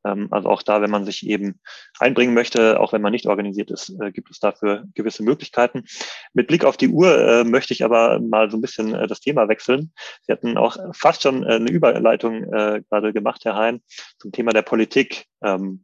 Ähm, 0.06 0.28
also 0.32 0.50
auch 0.50 0.62
da, 0.62 0.82
wenn 0.82 0.92
man 0.92 1.06
sich 1.06 1.28
eben 1.28 1.60
einbringen 2.00 2.34
möchte, 2.34 2.80
auch 2.80 2.94
wenn 2.94 3.02
man 3.02 3.12
nicht 3.12 3.26
organisiert 3.26 3.72
ist, 3.72 3.90
äh, 4.02 4.12
gibt 4.12 4.30
es 4.30 4.40
dafür 4.40 4.86
gewisse 4.94 5.24
Möglichkeiten. 5.24 5.84
Mit 6.34 6.48
Blick 6.48 6.64
auf 6.64 6.78
die 6.78 6.90
Uhr 6.90 7.18
äh, 7.18 7.44
möchte 7.44 7.74
ich 7.74 7.84
aber 7.84 8.20
mal 8.20 8.50
so 8.52 8.58
ein 8.58 8.62
bisschen 8.62 8.94
äh, 8.94 9.08
das 9.08 9.20
Thema 9.20 9.50
wechseln. 9.50 9.92
Sie 10.22 10.32
hatten 10.32 10.58
auch 10.58 10.78
fast 10.94 11.24
schon 11.24 11.44
eine 11.44 11.70
Überleitung 11.70 12.44
gerade 12.44 13.14
gemacht, 13.14 13.46
Herr 13.46 13.56
Hein, 13.56 13.82
zum 14.20 14.32
Thema 14.32 14.52
der 14.52 14.62
Politik. 14.62 15.26
Ähm, 15.44 15.84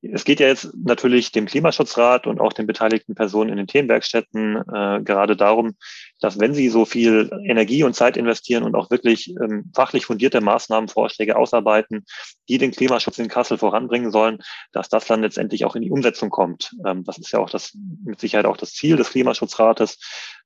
es 0.00 0.24
geht 0.24 0.40
ja 0.40 0.46
jetzt 0.46 0.70
natürlich 0.76 1.32
dem 1.32 1.46
Klimaschutzrat 1.46 2.26
und 2.26 2.40
auch 2.40 2.52
den 2.52 2.66
beteiligten 2.66 3.14
Personen 3.14 3.50
in 3.50 3.56
den 3.56 3.66
Themenwerkstätten 3.66 4.56
äh, 4.56 5.00
gerade 5.02 5.36
darum, 5.36 5.74
dass 6.20 6.38
wenn 6.38 6.54
sie 6.54 6.68
so 6.68 6.84
viel 6.84 7.30
Energie 7.44 7.82
und 7.82 7.94
Zeit 7.94 8.16
investieren 8.16 8.62
und 8.62 8.74
auch 8.76 8.90
wirklich 8.90 9.34
ähm, 9.42 9.70
fachlich 9.74 10.06
fundierte 10.06 10.40
Maßnahmenvorschläge 10.40 11.36
ausarbeiten, 11.36 12.04
die 12.48 12.58
den 12.58 12.70
Klimaschutz 12.70 13.18
in 13.18 13.28
Kassel 13.28 13.58
voranbringen 13.58 14.12
sollen, 14.12 14.38
dass 14.72 14.88
das 14.88 15.06
dann 15.06 15.22
letztendlich 15.22 15.64
auch 15.64 15.74
in 15.74 15.82
die 15.82 15.90
Umsetzung 15.90 16.30
kommt. 16.30 16.76
Ähm, 16.86 17.04
das 17.04 17.18
ist 17.18 17.32
ja 17.32 17.40
auch 17.40 17.50
das 17.50 17.76
mit 18.04 18.20
Sicherheit 18.20 18.46
auch 18.46 18.56
das 18.56 18.72
Ziel 18.74 18.96
des 18.96 19.10
Klimaschutzrates. 19.10 19.98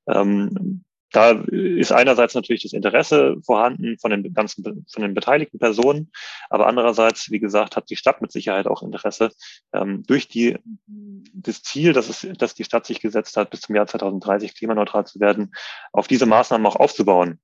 Ähm, 0.07 0.83
da 1.13 1.31
ist 1.51 1.91
einerseits 1.91 2.33
natürlich 2.33 2.63
das 2.63 2.73
Interesse 2.73 3.37
vorhanden 3.45 3.97
von 3.99 4.09
den 4.09 4.33
ganzen, 4.33 4.85
von 4.91 5.01
den 5.03 5.13
beteiligten 5.13 5.59
Personen, 5.59 6.11
aber 6.49 6.67
andererseits, 6.67 7.29
wie 7.29 7.39
gesagt, 7.39 7.75
hat 7.75 7.89
die 7.91 7.95
Stadt 7.95 8.21
mit 8.21 8.31
Sicherheit 8.31 8.65
auch 8.65 8.81
Interesse, 8.81 9.31
ähm, 9.73 10.03
durch 10.07 10.27
die, 10.27 10.57
das 10.87 11.61
Ziel, 11.61 11.93
dass 11.93 12.09
es, 12.09 12.27
dass 12.37 12.55
die 12.55 12.63
Stadt 12.63 12.87
sich 12.87 12.99
gesetzt 12.99 13.37
hat, 13.37 13.51
bis 13.51 13.61
zum 13.61 13.75
Jahr 13.75 13.85
2030 13.85 14.55
klimaneutral 14.55 15.05
zu 15.05 15.19
werden, 15.19 15.53
auf 15.91 16.07
diese 16.07 16.25
Maßnahmen 16.25 16.65
auch 16.65 16.77
aufzubauen 16.77 17.39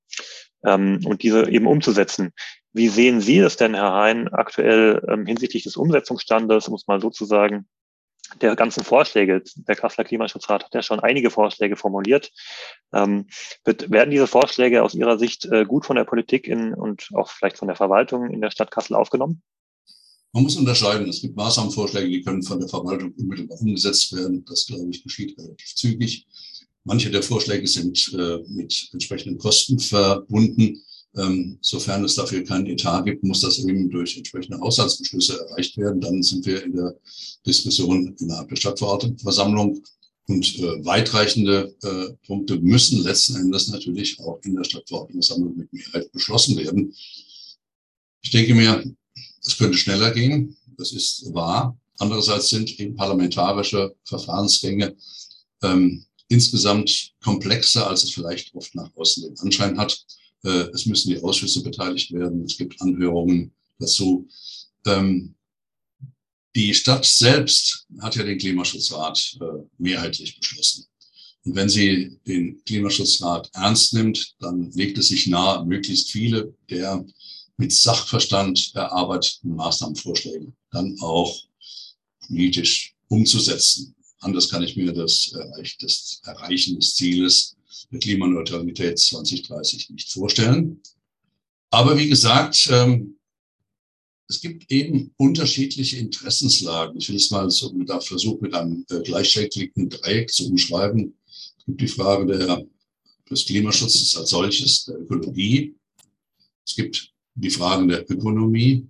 ähm, 0.64 1.00
und 1.04 1.22
diese 1.22 1.48
eben 1.48 1.68
umzusetzen. 1.68 2.32
Wie 2.72 2.88
sehen 2.88 3.20
Sie 3.20 3.38
es 3.38 3.56
denn, 3.56 3.74
Herr 3.74 3.94
Hein, 3.94 4.28
aktuell 4.32 5.00
ähm, 5.08 5.26
hinsichtlich 5.26 5.62
des 5.62 5.76
Umsetzungsstandes, 5.76 6.68
muss 6.68 6.88
mal 6.88 7.00
sozusagen, 7.00 7.68
der 8.40 8.56
ganzen 8.56 8.84
Vorschläge. 8.84 9.42
Der 9.56 9.76
Kasseler 9.76 10.04
Klimaschutzrat 10.04 10.64
hat 10.64 10.74
ja 10.74 10.82
schon 10.82 11.00
einige 11.00 11.30
Vorschläge 11.30 11.76
formuliert. 11.76 12.30
Ähm, 12.92 13.26
wird, 13.64 13.90
werden 13.90 14.10
diese 14.10 14.26
Vorschläge 14.26 14.82
aus 14.82 14.94
Ihrer 14.94 15.18
Sicht 15.18 15.46
äh, 15.46 15.64
gut 15.64 15.86
von 15.86 15.96
der 15.96 16.04
Politik 16.04 16.46
in, 16.46 16.74
und 16.74 17.08
auch 17.14 17.30
vielleicht 17.30 17.58
von 17.58 17.68
der 17.68 17.76
Verwaltung 17.76 18.30
in 18.30 18.40
der 18.40 18.50
Stadt 18.50 18.70
Kassel 18.70 18.94
aufgenommen? 18.94 19.42
Man 20.32 20.44
muss 20.44 20.56
unterscheiden. 20.56 21.08
Es 21.08 21.20
gibt 21.20 21.36
Maßnahmenvorschläge, 21.36 22.08
die 22.08 22.22
können 22.22 22.42
von 22.42 22.60
der 22.60 22.68
Verwaltung 22.68 23.12
unmittelbar 23.18 23.60
umgesetzt 23.60 24.14
werden. 24.14 24.44
Das, 24.44 24.66
glaube 24.66 24.90
ich, 24.90 25.02
geschieht 25.02 25.36
relativ 25.36 25.74
zügig. 25.74 26.26
Manche 26.84 27.10
der 27.10 27.22
Vorschläge 27.22 27.66
sind 27.66 28.12
äh, 28.16 28.38
mit 28.48 28.90
entsprechenden 28.92 29.38
Kosten 29.38 29.78
verbunden. 29.78 30.82
Ähm, 31.16 31.58
sofern 31.60 32.04
es 32.04 32.14
dafür 32.14 32.44
keinen 32.44 32.66
Etat 32.66 33.02
gibt, 33.02 33.24
muss 33.24 33.40
das 33.40 33.58
eben 33.58 33.90
durch 33.90 34.16
entsprechende 34.16 34.60
Haushaltsbeschlüsse 34.60 35.40
erreicht 35.40 35.76
werden. 35.76 36.00
Dann 36.00 36.22
sind 36.22 36.46
wir 36.46 36.62
in 36.62 36.76
der 36.76 36.94
Diskussion 37.44 38.14
innerhalb 38.20 38.48
der 38.48 38.56
Stadtverordnetenversammlung. 38.56 39.82
Und 40.28 40.58
äh, 40.60 40.84
weitreichende 40.84 41.74
äh, 41.82 42.12
Punkte 42.24 42.60
müssen 42.60 43.02
letzten 43.02 43.34
Endes 43.34 43.68
natürlich 43.68 44.20
auch 44.20 44.38
in 44.44 44.54
der 44.54 44.62
Stadtverordnetenversammlung 44.62 45.56
mit 45.56 45.72
Mehrheit 45.72 46.12
beschlossen 46.12 46.56
werden. 46.56 46.94
Ich 48.22 48.30
denke 48.30 48.54
mir, 48.54 48.84
es 49.44 49.58
könnte 49.58 49.76
schneller 49.76 50.12
gehen. 50.12 50.56
Das 50.78 50.92
ist 50.92 51.34
wahr. 51.34 51.76
Andererseits 51.98 52.50
sind 52.50 52.78
eben 52.78 52.94
parlamentarische 52.94 53.94
Verfahrensgänge 54.04 54.94
ähm, 55.62 56.04
insgesamt 56.28 57.12
komplexer, 57.22 57.88
als 57.88 58.04
es 58.04 58.12
vielleicht 58.12 58.54
oft 58.54 58.74
nach 58.74 58.94
außen 58.94 59.24
den 59.24 59.38
Anschein 59.40 59.76
hat. 59.76 60.06
Äh, 60.44 60.68
es 60.72 60.86
müssen 60.86 61.10
die 61.10 61.22
Ausschüsse 61.22 61.62
beteiligt 61.62 62.12
werden. 62.12 62.44
Es 62.44 62.56
gibt 62.56 62.80
Anhörungen 62.80 63.52
dazu. 63.78 64.28
Ähm, 64.86 65.34
die 66.54 66.74
Stadt 66.74 67.04
selbst 67.04 67.86
hat 68.00 68.16
ja 68.16 68.24
den 68.24 68.38
Klimaschutzrat 68.38 69.38
äh, 69.40 69.44
mehrheitlich 69.78 70.36
beschlossen. 70.38 70.86
Und 71.44 71.54
wenn 71.54 71.68
sie 71.68 72.18
den 72.26 72.62
Klimaschutzrat 72.64 73.50
ernst 73.54 73.94
nimmt, 73.94 74.34
dann 74.40 74.70
legt 74.72 74.98
es 74.98 75.08
sich 75.08 75.26
nahe, 75.26 75.64
möglichst 75.64 76.10
viele 76.10 76.54
der 76.68 77.04
mit 77.56 77.72
Sachverstand 77.72 78.72
erarbeiteten 78.74 79.54
Maßnahmenvorschläge 79.54 80.52
dann 80.70 80.96
auch 81.00 81.38
politisch 82.26 82.94
umzusetzen. 83.08 83.94
Anders 84.20 84.48
kann 84.48 84.62
ich 84.62 84.76
mir 84.76 84.92
das, 84.92 85.32
das 85.80 86.20
Erreichen 86.24 86.76
des 86.76 86.94
Zieles 86.94 87.56
Klimaneutralität 88.00 88.98
2030 88.98 89.90
nicht 89.90 90.12
vorstellen. 90.12 90.80
Aber 91.70 91.96
wie 91.98 92.08
gesagt, 92.08 92.68
ähm, 92.72 93.16
es 94.28 94.40
gibt 94.40 94.70
eben 94.70 95.12
unterschiedliche 95.16 95.96
Interessenslagen. 95.96 96.96
Ich 96.98 97.08
will 97.08 97.16
es 97.16 97.30
mal 97.30 97.50
so 97.50 97.72
mit 97.72 97.90
einem 97.90 98.00
Versuch 98.00 98.40
mit 98.40 98.54
einem 98.54 98.84
äh, 98.90 99.00
Dreieck 99.02 100.30
zu 100.30 100.48
umschreiben. 100.48 101.14
Es 101.28 101.64
gibt 101.66 101.80
die 101.80 101.88
Frage 101.88 102.26
der, 102.26 102.64
des 103.28 103.44
Klimaschutzes 103.44 104.16
als 104.16 104.30
solches, 104.30 104.84
der 104.84 105.00
Ökologie. 105.00 105.74
Es 106.64 106.76
gibt 106.76 107.12
die 107.34 107.50
Fragen 107.50 107.88
der 107.88 108.08
Ökonomie. 108.08 108.86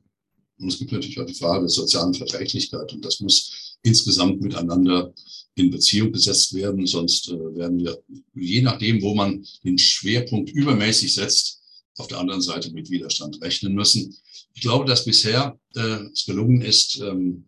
Und 0.59 0.69
es 0.69 0.79
gibt 0.79 0.93
natürlich 0.93 1.19
auch 1.19 1.27
die 1.27 1.35
Frage 1.35 1.61
der 1.61 1.71
sozialen 1.71 2.13
Verträglichkeit. 2.13 2.93
Und 2.93 3.03
das 3.05 3.21
muss 3.21 3.79
insgesamt 3.83 4.43
miteinander 4.43 5.13
in 5.61 5.71
Beziehung 5.71 6.13
gesetzt 6.13 6.55
werden. 6.55 6.87
Sonst 6.87 7.29
äh, 7.29 7.57
werden 7.57 7.79
wir, 7.79 8.03
je 8.35 8.63
nachdem, 8.63 9.03
wo 9.03 9.15
man 9.15 9.45
den 9.65 9.79
Schwerpunkt 9.79 10.51
übermäßig 10.51 11.15
setzt, 11.15 11.61
auf 11.97 12.09
der 12.09 12.19
anderen 12.19 12.41
Seite 12.41 12.73
mit 12.73 12.91
Widerstand 12.91 13.41
rechnen 13.43 13.75
müssen. 13.75 14.17
Ich 14.55 14.63
glaube, 14.63 14.87
dass 14.87 15.05
bisher 15.05 15.59
äh, 15.77 16.05
es 16.13 16.25
gelungen 16.25 16.63
ist, 16.63 17.01
ähm, 17.01 17.45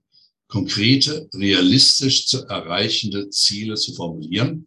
konkrete, 0.49 1.29
realistisch 1.35 2.27
zu 2.27 2.45
erreichende 2.45 3.31
Ziele 3.31 3.75
zu 3.75 3.95
formulieren. 3.95 4.67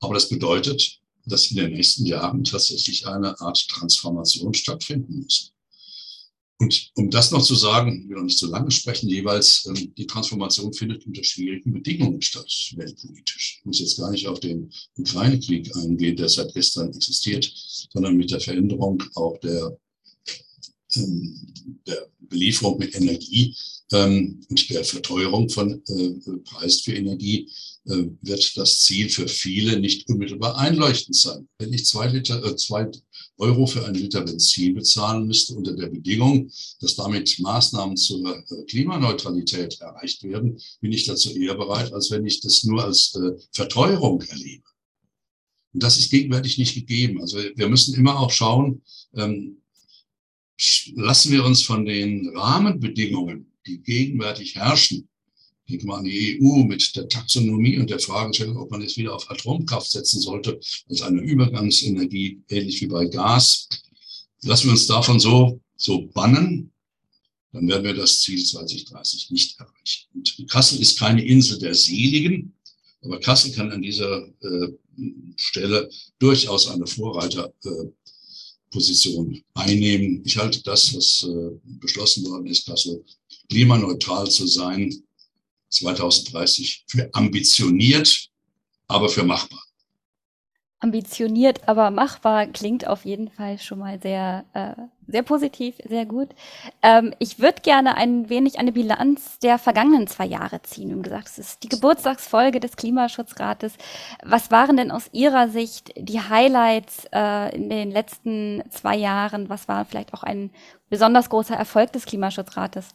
Aber 0.00 0.14
das 0.14 0.28
bedeutet, 0.28 1.00
dass 1.24 1.50
in 1.50 1.56
den 1.56 1.72
nächsten 1.72 2.04
Jahren 2.04 2.44
tatsächlich 2.44 3.06
eine 3.06 3.40
Art 3.40 3.66
Transformation 3.68 4.52
stattfinden 4.52 5.20
muss. 5.20 5.53
Und 6.58 6.90
um 6.94 7.10
das 7.10 7.32
noch 7.32 7.42
zu 7.42 7.56
sagen, 7.56 8.08
will 8.08 8.16
noch 8.16 8.24
nicht 8.24 8.38
so 8.38 8.46
lange 8.46 8.70
sprechen, 8.70 9.08
jeweils, 9.08 9.66
ähm, 9.66 9.92
die 9.96 10.06
Transformation 10.06 10.72
findet 10.72 11.04
unter 11.04 11.24
schwierigen 11.24 11.72
Bedingungen 11.72 12.22
statt, 12.22 12.48
weltpolitisch. 12.76 13.56
Ich 13.58 13.64
muss 13.66 13.80
jetzt 13.80 13.98
gar 13.98 14.10
nicht 14.10 14.28
auf 14.28 14.38
den 14.38 14.72
Ukraine-Krieg 14.96 15.74
eingehen, 15.76 16.16
der 16.16 16.28
seit 16.28 16.54
gestern 16.54 16.92
existiert, 16.92 17.50
sondern 17.92 18.16
mit 18.16 18.30
der 18.30 18.40
Veränderung 18.40 19.02
auch 19.14 19.38
der, 19.38 19.76
ähm, 20.94 21.54
der 21.86 22.08
Belieferung 22.20 22.78
mit 22.78 22.94
Energie 22.94 23.56
ähm, 23.92 24.40
und 24.48 24.70
der 24.70 24.84
Verteuerung 24.84 25.48
von 25.48 25.82
äh, 25.88 26.38
Preis 26.44 26.80
für 26.80 26.94
Energie 26.94 27.50
äh, 27.86 28.04
wird 28.22 28.56
das 28.56 28.80
Ziel 28.80 29.08
für 29.08 29.28
viele 29.28 29.78
nicht 29.78 30.08
unmittelbar 30.08 30.56
einleuchtend 30.56 31.16
sein. 31.16 31.48
Wenn 31.58 31.72
ich 31.72 31.84
zwei 31.86 32.06
Liter, 32.08 32.42
äh, 32.44 32.56
zwei 32.56 32.90
Euro 33.38 33.66
für 33.66 33.84
einen 33.84 33.96
Liter 33.96 34.22
Benzin 34.22 34.74
bezahlen 34.74 35.26
müsste 35.26 35.54
unter 35.54 35.74
der 35.74 35.88
Bedingung, 35.88 36.50
dass 36.80 36.94
damit 36.94 37.38
Maßnahmen 37.40 37.96
zur 37.96 38.36
äh, 38.36 38.64
Klimaneutralität 38.66 39.80
erreicht 39.80 40.22
werden, 40.22 40.58
bin 40.80 40.92
ich 40.92 41.06
dazu 41.06 41.30
eher 41.30 41.54
bereit, 41.54 41.92
als 41.92 42.10
wenn 42.10 42.24
ich 42.26 42.40
das 42.40 42.64
nur 42.64 42.84
als 42.84 43.14
äh, 43.16 43.32
Verteuerung 43.52 44.22
erlebe. 44.22 44.64
Und 45.72 45.82
das 45.82 45.98
ist 45.98 46.10
gegenwärtig 46.10 46.58
nicht 46.58 46.74
gegeben. 46.74 47.20
Also 47.20 47.38
wir 47.38 47.68
müssen 47.68 47.94
immer 47.94 48.20
auch 48.20 48.30
schauen, 48.30 48.82
ähm, 49.14 49.60
lassen 50.94 51.32
wir 51.32 51.44
uns 51.44 51.62
von 51.62 51.84
den 51.84 52.28
Rahmenbedingungen, 52.36 53.52
die 53.66 53.78
gegenwärtig 53.78 54.54
herrschen, 54.54 55.08
denke 55.68 55.86
mal 55.86 55.98
an 55.98 56.04
die 56.04 56.40
EU 56.40 56.64
mit 56.64 56.96
der 56.96 57.08
Taxonomie 57.08 57.78
und 57.78 57.90
der 57.90 57.98
Fragestellung, 57.98 58.58
ob 58.58 58.70
man 58.70 58.82
jetzt 58.82 58.96
wieder 58.96 59.14
auf 59.14 59.28
Atomkraft 59.30 59.90
setzen 59.90 60.20
sollte, 60.20 60.60
als 60.88 61.02
eine 61.02 61.20
Übergangsenergie, 61.20 62.40
ähnlich 62.48 62.80
wie 62.82 62.86
bei 62.86 63.06
Gas. 63.06 63.68
Lassen 64.42 64.66
wir 64.66 64.72
uns 64.72 64.86
davon 64.86 65.18
so, 65.18 65.60
so 65.76 66.06
bannen, 66.08 66.70
dann 67.52 67.66
werden 67.68 67.84
wir 67.84 67.94
das 67.94 68.20
Ziel 68.20 68.44
2030 68.44 69.30
nicht 69.30 69.58
erreichen. 69.58 70.08
Und 70.14 70.46
Kassel 70.50 70.80
ist 70.80 70.98
keine 70.98 71.24
Insel 71.24 71.58
der 71.58 71.74
Seligen, 71.74 72.52
aber 73.00 73.18
Kassel 73.20 73.52
kann 73.52 73.70
an 73.70 73.80
dieser 73.80 74.28
äh, 74.40 74.68
Stelle 75.36 75.88
durchaus 76.18 76.68
eine 76.68 76.86
Vorreiterposition 76.86 79.34
äh, 79.34 79.42
einnehmen. 79.54 80.20
Ich 80.24 80.36
halte 80.36 80.62
das, 80.62 80.94
was 80.94 81.26
äh, 81.28 81.50
beschlossen 81.80 82.26
worden 82.26 82.46
ist, 82.46 82.66
Kassel 82.66 83.02
klimaneutral 83.48 84.30
zu 84.30 84.46
sein, 84.46 84.94
2030 85.74 86.84
für 86.86 87.10
ambitioniert, 87.12 88.28
aber 88.88 89.08
für 89.08 89.24
machbar. 89.24 89.60
Ambitioniert, 90.80 91.66
aber 91.66 91.90
machbar 91.90 92.46
klingt 92.46 92.86
auf 92.86 93.06
jeden 93.06 93.30
Fall 93.30 93.58
schon 93.58 93.78
mal 93.78 93.98
sehr, 94.02 94.44
äh, 94.52 94.74
sehr 95.06 95.22
positiv, 95.22 95.76
sehr 95.88 96.04
gut. 96.04 96.28
Ähm, 96.82 97.14
ich 97.18 97.38
würde 97.38 97.62
gerne 97.62 97.96
ein 97.96 98.28
wenig 98.28 98.58
eine 98.58 98.70
Bilanz 98.70 99.38
der 99.38 99.58
vergangenen 99.58 100.08
zwei 100.08 100.26
Jahre 100.26 100.60
ziehen. 100.60 100.94
Wie 100.98 101.02
gesagt, 101.02 101.28
es 101.28 101.38
ist 101.38 101.62
die 101.62 101.70
Geburtstagsfolge 101.70 102.60
des 102.60 102.76
Klimaschutzrates. 102.76 103.72
Was 104.24 104.50
waren 104.50 104.76
denn 104.76 104.90
aus 104.90 105.08
Ihrer 105.12 105.48
Sicht 105.48 105.90
die 105.96 106.20
Highlights 106.20 107.06
äh, 107.12 107.56
in 107.56 107.70
den 107.70 107.90
letzten 107.90 108.62
zwei 108.68 108.96
Jahren? 108.96 109.48
Was 109.48 109.68
war 109.68 109.86
vielleicht 109.86 110.12
auch 110.12 110.22
ein 110.22 110.50
besonders 110.90 111.30
großer 111.30 111.56
Erfolg 111.56 111.92
des 111.92 112.04
Klimaschutzrates? 112.04 112.90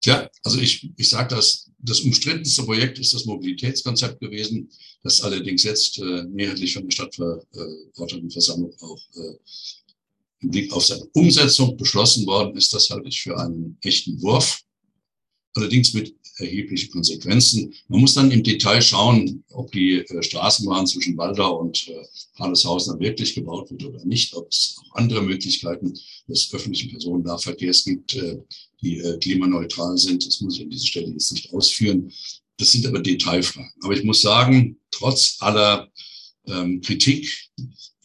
Tja, 0.00 0.30
also 0.42 0.58
ich, 0.58 0.90
ich 0.96 1.08
sage 1.10 1.34
das, 1.34 1.70
das 1.78 2.00
umstrittenste 2.00 2.62
Projekt 2.62 2.98
ist 2.98 3.12
das 3.12 3.26
Mobilitätskonzept 3.26 4.20
gewesen, 4.20 4.70
das 5.02 5.20
allerdings 5.20 5.62
jetzt 5.62 5.98
äh, 5.98 6.24
mehrheitlich 6.24 6.72
von 6.72 6.84
der 6.84 6.90
Stadtverordnetenversammlung 6.90 8.74
auch 8.80 9.00
äh, 9.16 9.36
im 10.40 10.50
Blick 10.50 10.72
auf 10.72 10.86
seine 10.86 11.04
Umsetzung 11.12 11.76
beschlossen 11.76 12.26
worden 12.26 12.56
ist. 12.56 12.72
Das 12.72 12.88
halte 12.88 13.08
ich 13.08 13.20
für 13.20 13.38
einen 13.38 13.76
echten 13.82 14.20
Wurf, 14.22 14.62
allerdings 15.54 15.94
mit 15.94 16.14
erheblichen 16.40 16.90
Konsequenzen. 16.90 17.74
Man 17.88 18.00
muss 18.00 18.14
dann 18.14 18.30
im 18.30 18.42
Detail 18.42 18.80
schauen, 18.80 19.44
ob 19.50 19.70
die 19.72 19.98
äh, 19.98 20.22
Straßenbahn 20.22 20.86
zwischen 20.86 21.16
Waldau 21.16 21.60
und 21.60 21.88
äh, 21.88 22.02
Halleshausen 22.38 22.98
wirklich 23.00 23.34
gebaut 23.34 23.70
wird 23.70 23.84
oder 23.84 24.04
nicht, 24.04 24.34
ob 24.34 24.48
es 24.50 24.76
auch 24.78 24.96
andere 24.96 25.22
Möglichkeiten 25.22 25.98
des 26.28 26.52
öffentlichen 26.52 26.90
Personennahverkehrs 26.90 27.84
gibt, 27.84 28.14
äh, 28.14 28.38
die 28.82 29.02
klimaneutral 29.20 29.98
sind. 29.98 30.26
Das 30.26 30.40
muss 30.40 30.56
ich 30.56 30.62
an 30.62 30.70
dieser 30.70 30.86
Stelle 30.86 31.08
jetzt 31.08 31.32
nicht 31.32 31.52
ausführen. 31.52 32.10
Das 32.56 32.72
sind 32.72 32.86
aber 32.86 33.00
Detailfragen. 33.00 33.72
Aber 33.82 33.94
ich 33.94 34.04
muss 34.04 34.22
sagen, 34.22 34.78
trotz 34.90 35.36
aller 35.40 35.90
ähm, 36.46 36.80
Kritik, 36.80 37.50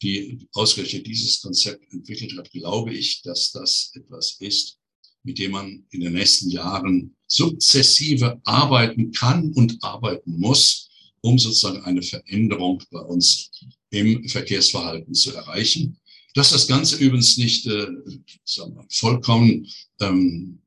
die 0.02 0.40
ausgerechnet 0.52 1.08
dieses 1.08 1.42
Konzept 1.42 1.82
entwickelt 1.94 2.38
hat, 2.38 2.52
glaube 2.52 2.94
ich, 2.94 3.22
dass 3.22 3.52
das 3.54 3.92
etwas 3.96 4.36
ist, 4.40 4.78
mit 5.26 5.40
dem 5.40 5.52
man 5.52 5.84
in 5.90 6.02
den 6.02 6.14
nächsten 6.14 6.50
Jahren 6.50 7.16
sukzessive 7.28 8.40
arbeiten 8.46 9.12
kann 9.12 9.52
und 9.54 9.84
arbeiten 9.84 10.40
muss, 10.40 10.90
um 11.22 11.38
sozusagen 11.40 11.84
eine 11.84 12.04
Veränderung 12.04 12.82
bei 12.92 13.00
uns 13.00 13.50
im 13.90 14.28
Verkehrsverhalten 14.30 15.14
zu 15.14 15.34
erreichen. 15.34 15.98
Dass 16.36 16.52
das 16.52 16.68
Ganze 16.68 16.98
übrigens 16.98 17.38
nicht 17.38 17.66
äh, 17.66 17.88
wir, 17.88 18.86
vollkommen 18.90 19.68
ähm, 20.00 20.60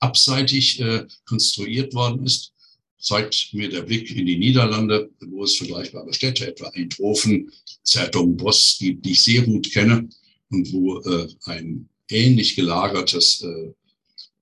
abseitig 0.00 0.80
äh, 0.80 1.06
konstruiert 1.26 1.92
worden 1.94 2.24
ist, 2.24 2.52
zeigt 2.98 3.52
mir 3.52 3.68
der 3.68 3.82
Blick 3.82 4.10
in 4.16 4.24
die 4.24 4.38
Niederlande, 4.38 5.10
wo 5.20 5.44
es 5.44 5.56
vergleichbare 5.56 6.14
Städte, 6.14 6.46
etwa 6.46 6.68
Eindhoven, 6.68 7.52
Zertonbos 7.82 8.76
gibt, 8.78 9.04
die 9.04 9.12
ich 9.12 9.22
sehr 9.22 9.42
gut 9.42 9.70
kenne 9.70 10.08
und 10.48 10.72
wo 10.72 11.00
äh, 11.00 11.28
ein 11.44 11.88
ähnlich 12.08 12.56
gelagertes 12.56 13.42
äh, 13.42 13.72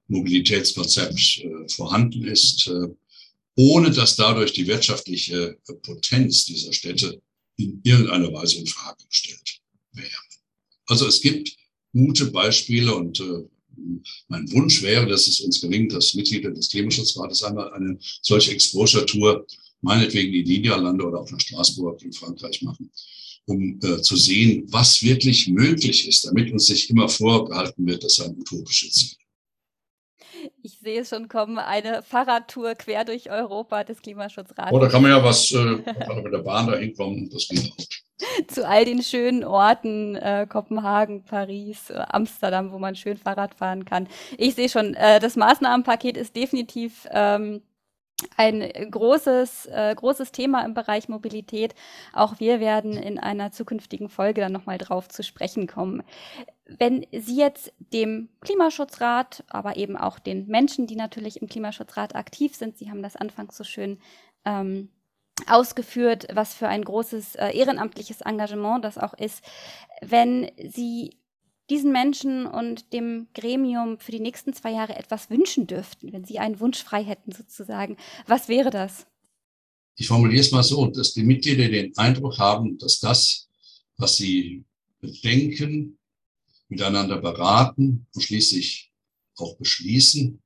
Mobilitätskonzept 0.08 1.38
äh, 1.38 1.68
vorhanden 1.68 2.24
ist, 2.24 2.66
äh, 2.68 2.88
ohne 3.56 3.90
dass 3.90 4.16
dadurch 4.16 4.52
die 4.52 4.66
wirtschaftliche 4.66 5.58
Potenz 5.82 6.46
dieser 6.46 6.72
Städte 6.72 7.20
in 7.56 7.80
irgendeiner 7.84 8.32
Weise 8.32 8.58
in 8.58 8.66
Frage 8.66 9.04
gestellt 9.06 9.60
wäre. 9.92 10.08
Also 10.86 11.06
es 11.06 11.20
gibt 11.20 11.54
gute 11.92 12.30
Beispiele 12.30 12.94
und 12.94 13.22
mein 14.28 14.50
Wunsch 14.52 14.82
wäre, 14.82 15.06
dass 15.06 15.26
es 15.26 15.40
uns 15.40 15.60
gelingt, 15.60 15.92
dass 15.92 16.14
Mitglieder 16.14 16.50
des 16.50 16.70
Klimaschutzrates 16.70 17.42
einmal 17.42 17.72
eine 17.74 17.98
solche 18.22 18.52
Exposure-Tour, 18.52 19.46
meinetwegen 19.82 20.32
in 20.32 20.44
die 20.44 20.58
Niederlande 20.58 21.04
oder 21.04 21.20
auch 21.20 21.30
nach 21.30 21.40
Straßburg 21.40 22.00
in 22.02 22.12
Frankreich 22.12 22.62
machen, 22.62 22.90
um 23.46 23.78
äh, 23.82 24.00
zu 24.00 24.16
sehen, 24.16 24.64
was 24.68 25.02
wirklich 25.02 25.48
möglich 25.48 26.08
ist, 26.08 26.26
damit 26.26 26.52
uns 26.52 26.68
nicht 26.68 26.90
immer 26.90 27.08
vorgehalten 27.08 27.86
wird, 27.86 28.04
das 28.04 28.16
sei 28.16 28.26
ein 28.26 28.38
utopisches 28.38 28.92
Ziel. 28.92 29.18
Ich 30.62 30.78
sehe 30.78 31.00
es 31.00 31.08
schon 31.08 31.28
kommen, 31.28 31.58
eine 31.58 32.02
Fahrradtour 32.02 32.74
quer 32.74 33.04
durch 33.04 33.30
Europa 33.30 33.84
des 33.84 34.00
Klimaschutzrates. 34.00 34.72
Oh, 34.72 34.78
da 34.78 34.88
kann 34.88 35.02
man 35.02 35.12
ja 35.12 35.22
was, 35.22 35.52
äh, 35.52 35.64
mit 35.64 36.32
der 36.32 36.38
Bahn 36.38 36.66
da 36.66 36.76
hinkommen, 36.76 37.28
das 37.30 37.48
geht 37.48 37.70
auch. 37.70 38.46
Zu 38.48 38.66
all 38.66 38.84
den 38.84 39.02
schönen 39.02 39.44
Orten, 39.44 40.14
äh, 40.14 40.46
Kopenhagen, 40.48 41.24
Paris, 41.24 41.90
äh, 41.90 42.04
Amsterdam, 42.08 42.72
wo 42.72 42.78
man 42.78 42.94
schön 42.94 43.16
Fahrrad 43.16 43.54
fahren 43.54 43.84
kann. 43.84 44.06
Ich 44.38 44.54
sehe 44.54 44.68
schon, 44.68 44.94
äh, 44.94 45.18
das 45.18 45.36
Maßnahmenpaket 45.36 46.16
ist 46.16 46.36
definitiv 46.36 47.06
ähm, 47.10 47.62
ein 48.36 48.60
großes, 48.90 49.66
äh, 49.66 49.94
großes 49.94 50.32
Thema 50.32 50.64
im 50.64 50.74
Bereich 50.74 51.08
Mobilität. 51.08 51.74
Auch 52.12 52.40
wir 52.40 52.60
werden 52.60 52.92
in 52.92 53.18
einer 53.18 53.52
zukünftigen 53.52 54.08
Folge 54.08 54.40
dann 54.40 54.52
nochmal 54.52 54.78
drauf 54.78 55.08
zu 55.08 55.22
sprechen 55.22 55.66
kommen. 55.66 56.02
Wenn 56.66 57.06
Sie 57.12 57.36
jetzt 57.36 57.72
dem 57.78 58.28
Klimaschutzrat, 58.40 59.44
aber 59.48 59.76
eben 59.76 59.96
auch 59.96 60.18
den 60.18 60.46
Menschen, 60.46 60.86
die 60.86 60.96
natürlich 60.96 61.40
im 61.40 61.48
Klimaschutzrat 61.48 62.14
aktiv 62.14 62.54
sind, 62.54 62.78
Sie 62.78 62.90
haben 62.90 63.02
das 63.02 63.16
anfangs 63.16 63.56
so 63.56 63.64
schön 63.64 63.98
ähm, 64.44 64.88
ausgeführt, 65.46 66.28
was 66.32 66.54
für 66.54 66.68
ein 66.68 66.84
großes 66.84 67.36
äh, 67.36 67.56
ehrenamtliches 67.56 68.20
Engagement 68.20 68.84
das 68.84 68.98
auch 68.98 69.14
ist, 69.14 69.44
wenn 70.00 70.50
Sie 70.56 71.16
diesen 71.72 71.90
Menschen 71.90 72.46
und 72.46 72.92
dem 72.92 73.28
Gremium 73.32 73.98
für 73.98 74.12
die 74.12 74.20
nächsten 74.20 74.52
zwei 74.52 74.72
Jahre 74.72 74.94
etwas 74.94 75.30
wünschen 75.30 75.66
dürften, 75.66 76.12
wenn 76.12 76.24
Sie 76.24 76.38
einen 76.38 76.60
Wunsch 76.60 76.84
frei 76.84 77.02
hätten 77.02 77.32
sozusagen, 77.32 77.96
was 78.26 78.48
wäre 78.48 78.68
das? 78.68 79.06
Ich 79.96 80.06
formuliere 80.06 80.42
es 80.42 80.52
mal 80.52 80.62
so, 80.62 80.86
dass 80.88 81.14
die 81.14 81.22
Mitglieder 81.22 81.68
den 81.68 81.96
Eindruck 81.96 82.38
haben, 82.38 82.76
dass 82.76 83.00
das, 83.00 83.48
was 83.96 84.16
sie 84.18 84.64
bedenken, 85.00 85.98
miteinander 86.68 87.18
beraten 87.18 88.06
und 88.14 88.20
schließlich 88.20 88.92
auch 89.36 89.56
beschließen, 89.56 90.42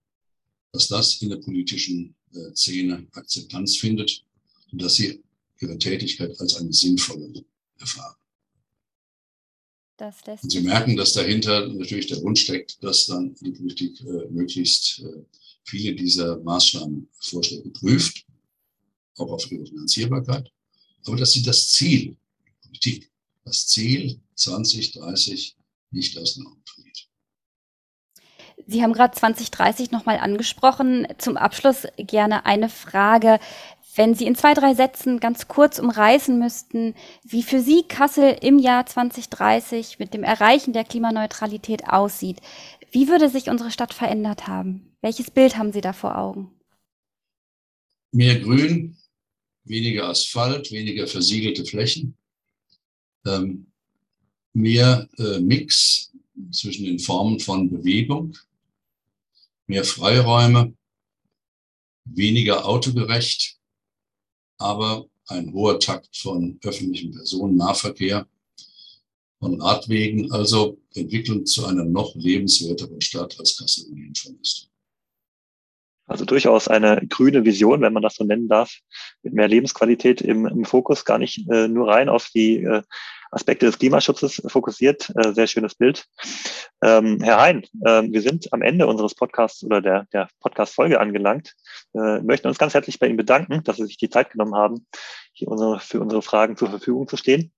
dass 0.72 0.86
das 0.88 1.20
in 1.22 1.30
der 1.30 1.38
politischen 1.38 2.14
äh, 2.34 2.54
Szene 2.54 3.04
Akzeptanz 3.12 3.76
findet 3.76 4.24
und 4.70 4.80
dass 4.80 4.94
sie 4.94 5.22
ihre 5.60 5.76
Tätigkeit 5.76 6.38
als 6.38 6.54
eine 6.54 6.72
sinnvolle 6.72 7.44
erfahren. 7.78 8.16
Und 10.42 10.50
Sie 10.50 10.60
merken, 10.60 10.96
dass 10.96 11.14
dahinter 11.14 11.68
natürlich 11.68 12.06
der 12.08 12.22
Wunsch 12.22 12.42
steckt, 12.42 12.82
dass 12.82 13.06
dann 13.06 13.34
die 13.40 13.52
Politik 13.52 14.00
äh, 14.00 14.26
möglichst 14.30 15.00
äh, 15.00 15.24
viele 15.64 15.94
dieser 15.94 16.38
Maßnahmenvorschläge 16.38 17.70
prüft, 17.70 18.24
auch 19.18 19.30
auf 19.30 19.50
ihre 19.50 19.66
Finanzierbarkeit, 19.66 20.50
aber 21.06 21.16
dass 21.16 21.32
sie 21.32 21.42
das 21.42 21.70
Ziel, 21.70 22.16
Politik, 22.62 23.10
das 23.44 23.66
Ziel 23.66 24.20
2030 24.34 25.56
nicht 25.90 26.18
aus 26.18 26.34
den 26.34 26.46
Augen 26.46 26.62
verliert. 26.64 27.08
Sie 28.66 28.82
haben 28.82 28.92
gerade 28.92 29.16
2030 29.16 29.90
nochmal 29.92 30.18
angesprochen. 30.18 31.06
Zum 31.18 31.36
Abschluss 31.36 31.86
gerne 31.96 32.46
eine 32.46 32.68
Frage. 32.68 33.38
Wenn 33.96 34.14
Sie 34.14 34.26
in 34.26 34.34
zwei, 34.34 34.52
drei 34.52 34.74
Sätzen 34.74 35.20
ganz 35.20 35.48
kurz 35.48 35.78
umreißen 35.78 36.38
müssten, 36.38 36.94
wie 37.24 37.42
für 37.42 37.60
Sie 37.60 37.82
Kassel 37.82 38.36
im 38.42 38.58
Jahr 38.58 38.84
2030 38.84 39.98
mit 39.98 40.12
dem 40.12 40.22
Erreichen 40.22 40.74
der 40.74 40.84
Klimaneutralität 40.84 41.88
aussieht, 41.88 42.40
wie 42.92 43.08
würde 43.08 43.30
sich 43.30 43.48
unsere 43.48 43.70
Stadt 43.70 43.94
verändert 43.94 44.46
haben? 44.46 44.94
Welches 45.00 45.30
Bild 45.30 45.56
haben 45.56 45.72
Sie 45.72 45.80
da 45.80 45.94
vor 45.94 46.18
Augen? 46.18 46.50
Mehr 48.12 48.38
Grün, 48.38 48.96
weniger 49.64 50.08
Asphalt, 50.08 50.70
weniger 50.70 51.06
versiegelte 51.06 51.64
Flächen, 51.64 52.16
ähm, 53.26 53.66
mehr 54.52 55.08
äh, 55.18 55.40
Mix 55.40 56.12
zwischen 56.50 56.84
den 56.84 56.98
Formen 56.98 57.40
von 57.40 57.70
Bewegung, 57.70 58.36
mehr 59.66 59.84
Freiräume, 59.84 60.74
weniger 62.04 62.66
autogerecht, 62.66 63.56
aber 64.58 65.06
ein 65.28 65.52
hoher 65.52 65.80
Takt 65.80 66.16
von 66.16 66.58
öffentlichem 66.64 67.12
Personennahverkehr, 67.12 68.26
von 69.38 69.60
Radwegen, 69.60 70.32
also 70.32 70.78
Entwicklung 70.94 71.44
zu 71.44 71.66
einer 71.66 71.84
noch 71.84 72.14
lebenswerteren 72.14 73.00
Stadt 73.00 73.38
als 73.38 73.58
Kassel 73.58 73.86
ohnehin 73.90 74.14
schon 74.14 74.38
ist. 74.40 74.70
Also 76.08 76.24
durchaus 76.24 76.68
eine 76.68 77.04
grüne 77.08 77.44
Vision, 77.44 77.80
wenn 77.80 77.92
man 77.92 78.02
das 78.02 78.14
so 78.14 78.24
nennen 78.24 78.48
darf, 78.48 78.72
mit 79.22 79.34
mehr 79.34 79.48
Lebensqualität 79.48 80.20
im, 80.20 80.46
im 80.46 80.64
Fokus, 80.64 81.04
gar 81.04 81.18
nicht 81.18 81.48
äh, 81.50 81.66
nur 81.66 81.88
rein 81.88 82.08
auf 82.08 82.30
die 82.32 82.62
äh, 82.62 82.82
Aspekte 83.30 83.66
des 83.66 83.78
Klimaschutzes 83.78 84.42
fokussiert. 84.46 85.10
Äh, 85.16 85.32
sehr 85.32 85.46
schönes 85.46 85.74
Bild. 85.74 86.06
Ähm, 86.82 87.20
Herr 87.22 87.40
Hein, 87.40 87.64
äh, 87.84 88.02
wir 88.02 88.22
sind 88.22 88.52
am 88.52 88.62
Ende 88.62 88.86
unseres 88.86 89.14
Podcasts 89.14 89.64
oder 89.64 89.80
der, 89.80 90.06
der 90.12 90.28
Podcast-Folge 90.40 91.00
angelangt. 91.00 91.54
Äh, 91.94 92.20
möchten 92.20 92.48
uns 92.48 92.58
ganz 92.58 92.74
herzlich 92.74 92.98
bei 92.98 93.06
Ihnen 93.06 93.16
bedanken, 93.16 93.62
dass 93.64 93.76
Sie 93.76 93.86
sich 93.86 93.96
die 93.96 94.10
Zeit 94.10 94.30
genommen 94.30 94.54
haben, 94.54 94.86
hier 95.32 95.48
unsere, 95.48 95.80
für 95.80 96.00
unsere 96.00 96.22
Fragen 96.22 96.56
zur 96.56 96.70
Verfügung 96.70 97.08
zu 97.08 97.16
stehen. 97.16 97.52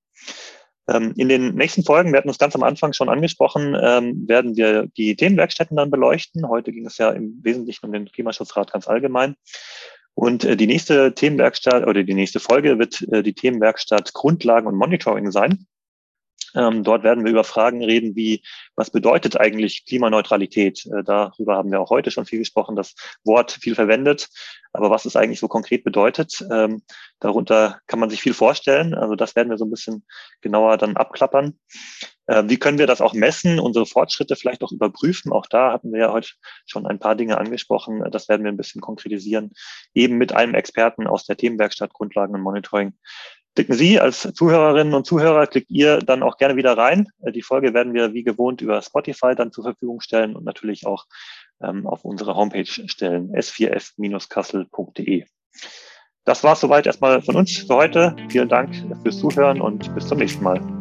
Ähm, 0.88 1.12
in 1.16 1.28
den 1.28 1.54
nächsten 1.54 1.84
Folgen, 1.84 2.12
wir 2.12 2.18
hatten 2.18 2.28
uns 2.28 2.38
ganz 2.38 2.54
am 2.54 2.62
Anfang 2.62 2.94
schon 2.94 3.10
angesprochen, 3.10 3.76
ähm, 3.80 4.26
werden 4.26 4.56
wir 4.56 4.86
die 4.96 5.16
Themenwerkstätten 5.16 5.76
dann 5.76 5.90
beleuchten. 5.90 6.48
Heute 6.48 6.72
ging 6.72 6.86
es 6.86 6.96
ja 6.96 7.10
im 7.10 7.38
Wesentlichen 7.42 7.84
um 7.84 7.92
den 7.92 8.06
Klimaschutzrat 8.06 8.72
ganz 8.72 8.88
allgemein. 8.88 9.36
Und 10.18 10.42
äh, 10.42 10.56
die 10.56 10.66
nächste 10.66 11.14
Themenwerkstatt 11.14 11.86
oder 11.86 12.02
die 12.02 12.14
nächste 12.14 12.40
Folge 12.40 12.76
wird 12.80 13.02
äh, 13.12 13.22
die 13.22 13.34
Themenwerkstatt 13.34 14.14
Grundlagen 14.14 14.66
und 14.66 14.74
Monitoring 14.74 15.30
sein. 15.30 15.68
Ähm, 16.56 16.82
dort 16.82 17.04
werden 17.04 17.24
wir 17.24 17.30
über 17.30 17.44
Fragen 17.44 17.84
reden, 17.84 18.16
wie 18.16 18.42
was 18.74 18.90
bedeutet 18.90 19.38
eigentlich 19.38 19.86
Klimaneutralität? 19.86 20.84
Äh, 20.86 21.04
darüber 21.04 21.54
haben 21.54 21.70
wir 21.70 21.80
auch 21.80 21.90
heute 21.90 22.10
schon 22.10 22.26
viel 22.26 22.40
gesprochen, 22.40 22.74
das 22.74 22.96
Wort 23.22 23.52
viel 23.52 23.76
verwendet. 23.76 24.28
Aber 24.72 24.90
was 24.90 25.04
es 25.04 25.14
eigentlich 25.14 25.38
so 25.38 25.46
konkret 25.46 25.84
bedeutet, 25.84 26.44
ähm, 26.50 26.82
darunter 27.20 27.78
kann 27.86 28.00
man 28.00 28.10
sich 28.10 28.20
viel 28.20 28.34
vorstellen. 28.34 28.94
Also 28.94 29.14
das 29.14 29.36
werden 29.36 29.50
wir 29.50 29.56
so 29.56 29.66
ein 29.66 29.70
bisschen 29.70 30.04
genauer 30.40 30.78
dann 30.78 30.96
abklappern. 30.96 31.60
Äh, 32.28 32.44
wie 32.46 32.58
können 32.58 32.78
wir 32.78 32.86
das 32.86 33.00
auch 33.00 33.14
messen, 33.14 33.58
unsere 33.58 33.86
Fortschritte 33.86 34.36
vielleicht 34.36 34.62
auch 34.62 34.70
überprüfen? 34.70 35.32
Auch 35.32 35.46
da 35.46 35.72
hatten 35.72 35.92
wir 35.92 36.00
ja 36.00 36.12
heute 36.12 36.28
schon 36.66 36.86
ein 36.86 37.00
paar 37.00 37.16
Dinge 37.16 37.38
angesprochen. 37.38 38.04
Das 38.10 38.28
werden 38.28 38.44
wir 38.44 38.52
ein 38.52 38.56
bisschen 38.56 38.80
konkretisieren, 38.80 39.50
eben 39.94 40.16
mit 40.16 40.32
einem 40.32 40.54
Experten 40.54 41.06
aus 41.06 41.24
der 41.26 41.36
Themenwerkstatt 41.36 41.92
Grundlagen 41.92 42.34
und 42.34 42.42
Monitoring 42.42 42.92
Klicken 43.58 43.74
Sie 43.74 43.98
als 43.98 44.22
Zuhörerinnen 44.34 44.94
und 44.94 45.04
Zuhörer, 45.04 45.48
klickt 45.48 45.68
ihr 45.72 45.98
dann 45.98 46.22
auch 46.22 46.36
gerne 46.36 46.54
wieder 46.54 46.78
rein. 46.78 47.08
Äh, 47.22 47.32
die 47.32 47.42
Folge 47.42 47.74
werden 47.74 47.92
wir 47.92 48.14
wie 48.14 48.22
gewohnt 48.22 48.60
über 48.60 48.80
Spotify 48.82 49.34
dann 49.34 49.50
zur 49.50 49.64
Verfügung 49.64 50.00
stellen 50.00 50.36
und 50.36 50.44
natürlich 50.44 50.86
auch 50.86 51.06
ähm, 51.60 51.84
auf 51.84 52.04
unsere 52.04 52.36
Homepage 52.36 52.66
stellen, 52.66 53.32
s4f-kassel.de. 53.32 55.24
Das 56.24 56.44
war 56.44 56.52
es 56.52 56.60
soweit 56.60 56.86
erstmal 56.86 57.20
von 57.20 57.34
uns 57.34 57.56
für 57.56 57.74
heute. 57.74 58.14
Vielen 58.28 58.48
Dank 58.48 58.76
fürs 59.02 59.18
Zuhören 59.18 59.60
und 59.60 59.92
bis 59.92 60.06
zum 60.06 60.18
nächsten 60.18 60.44
Mal. 60.44 60.77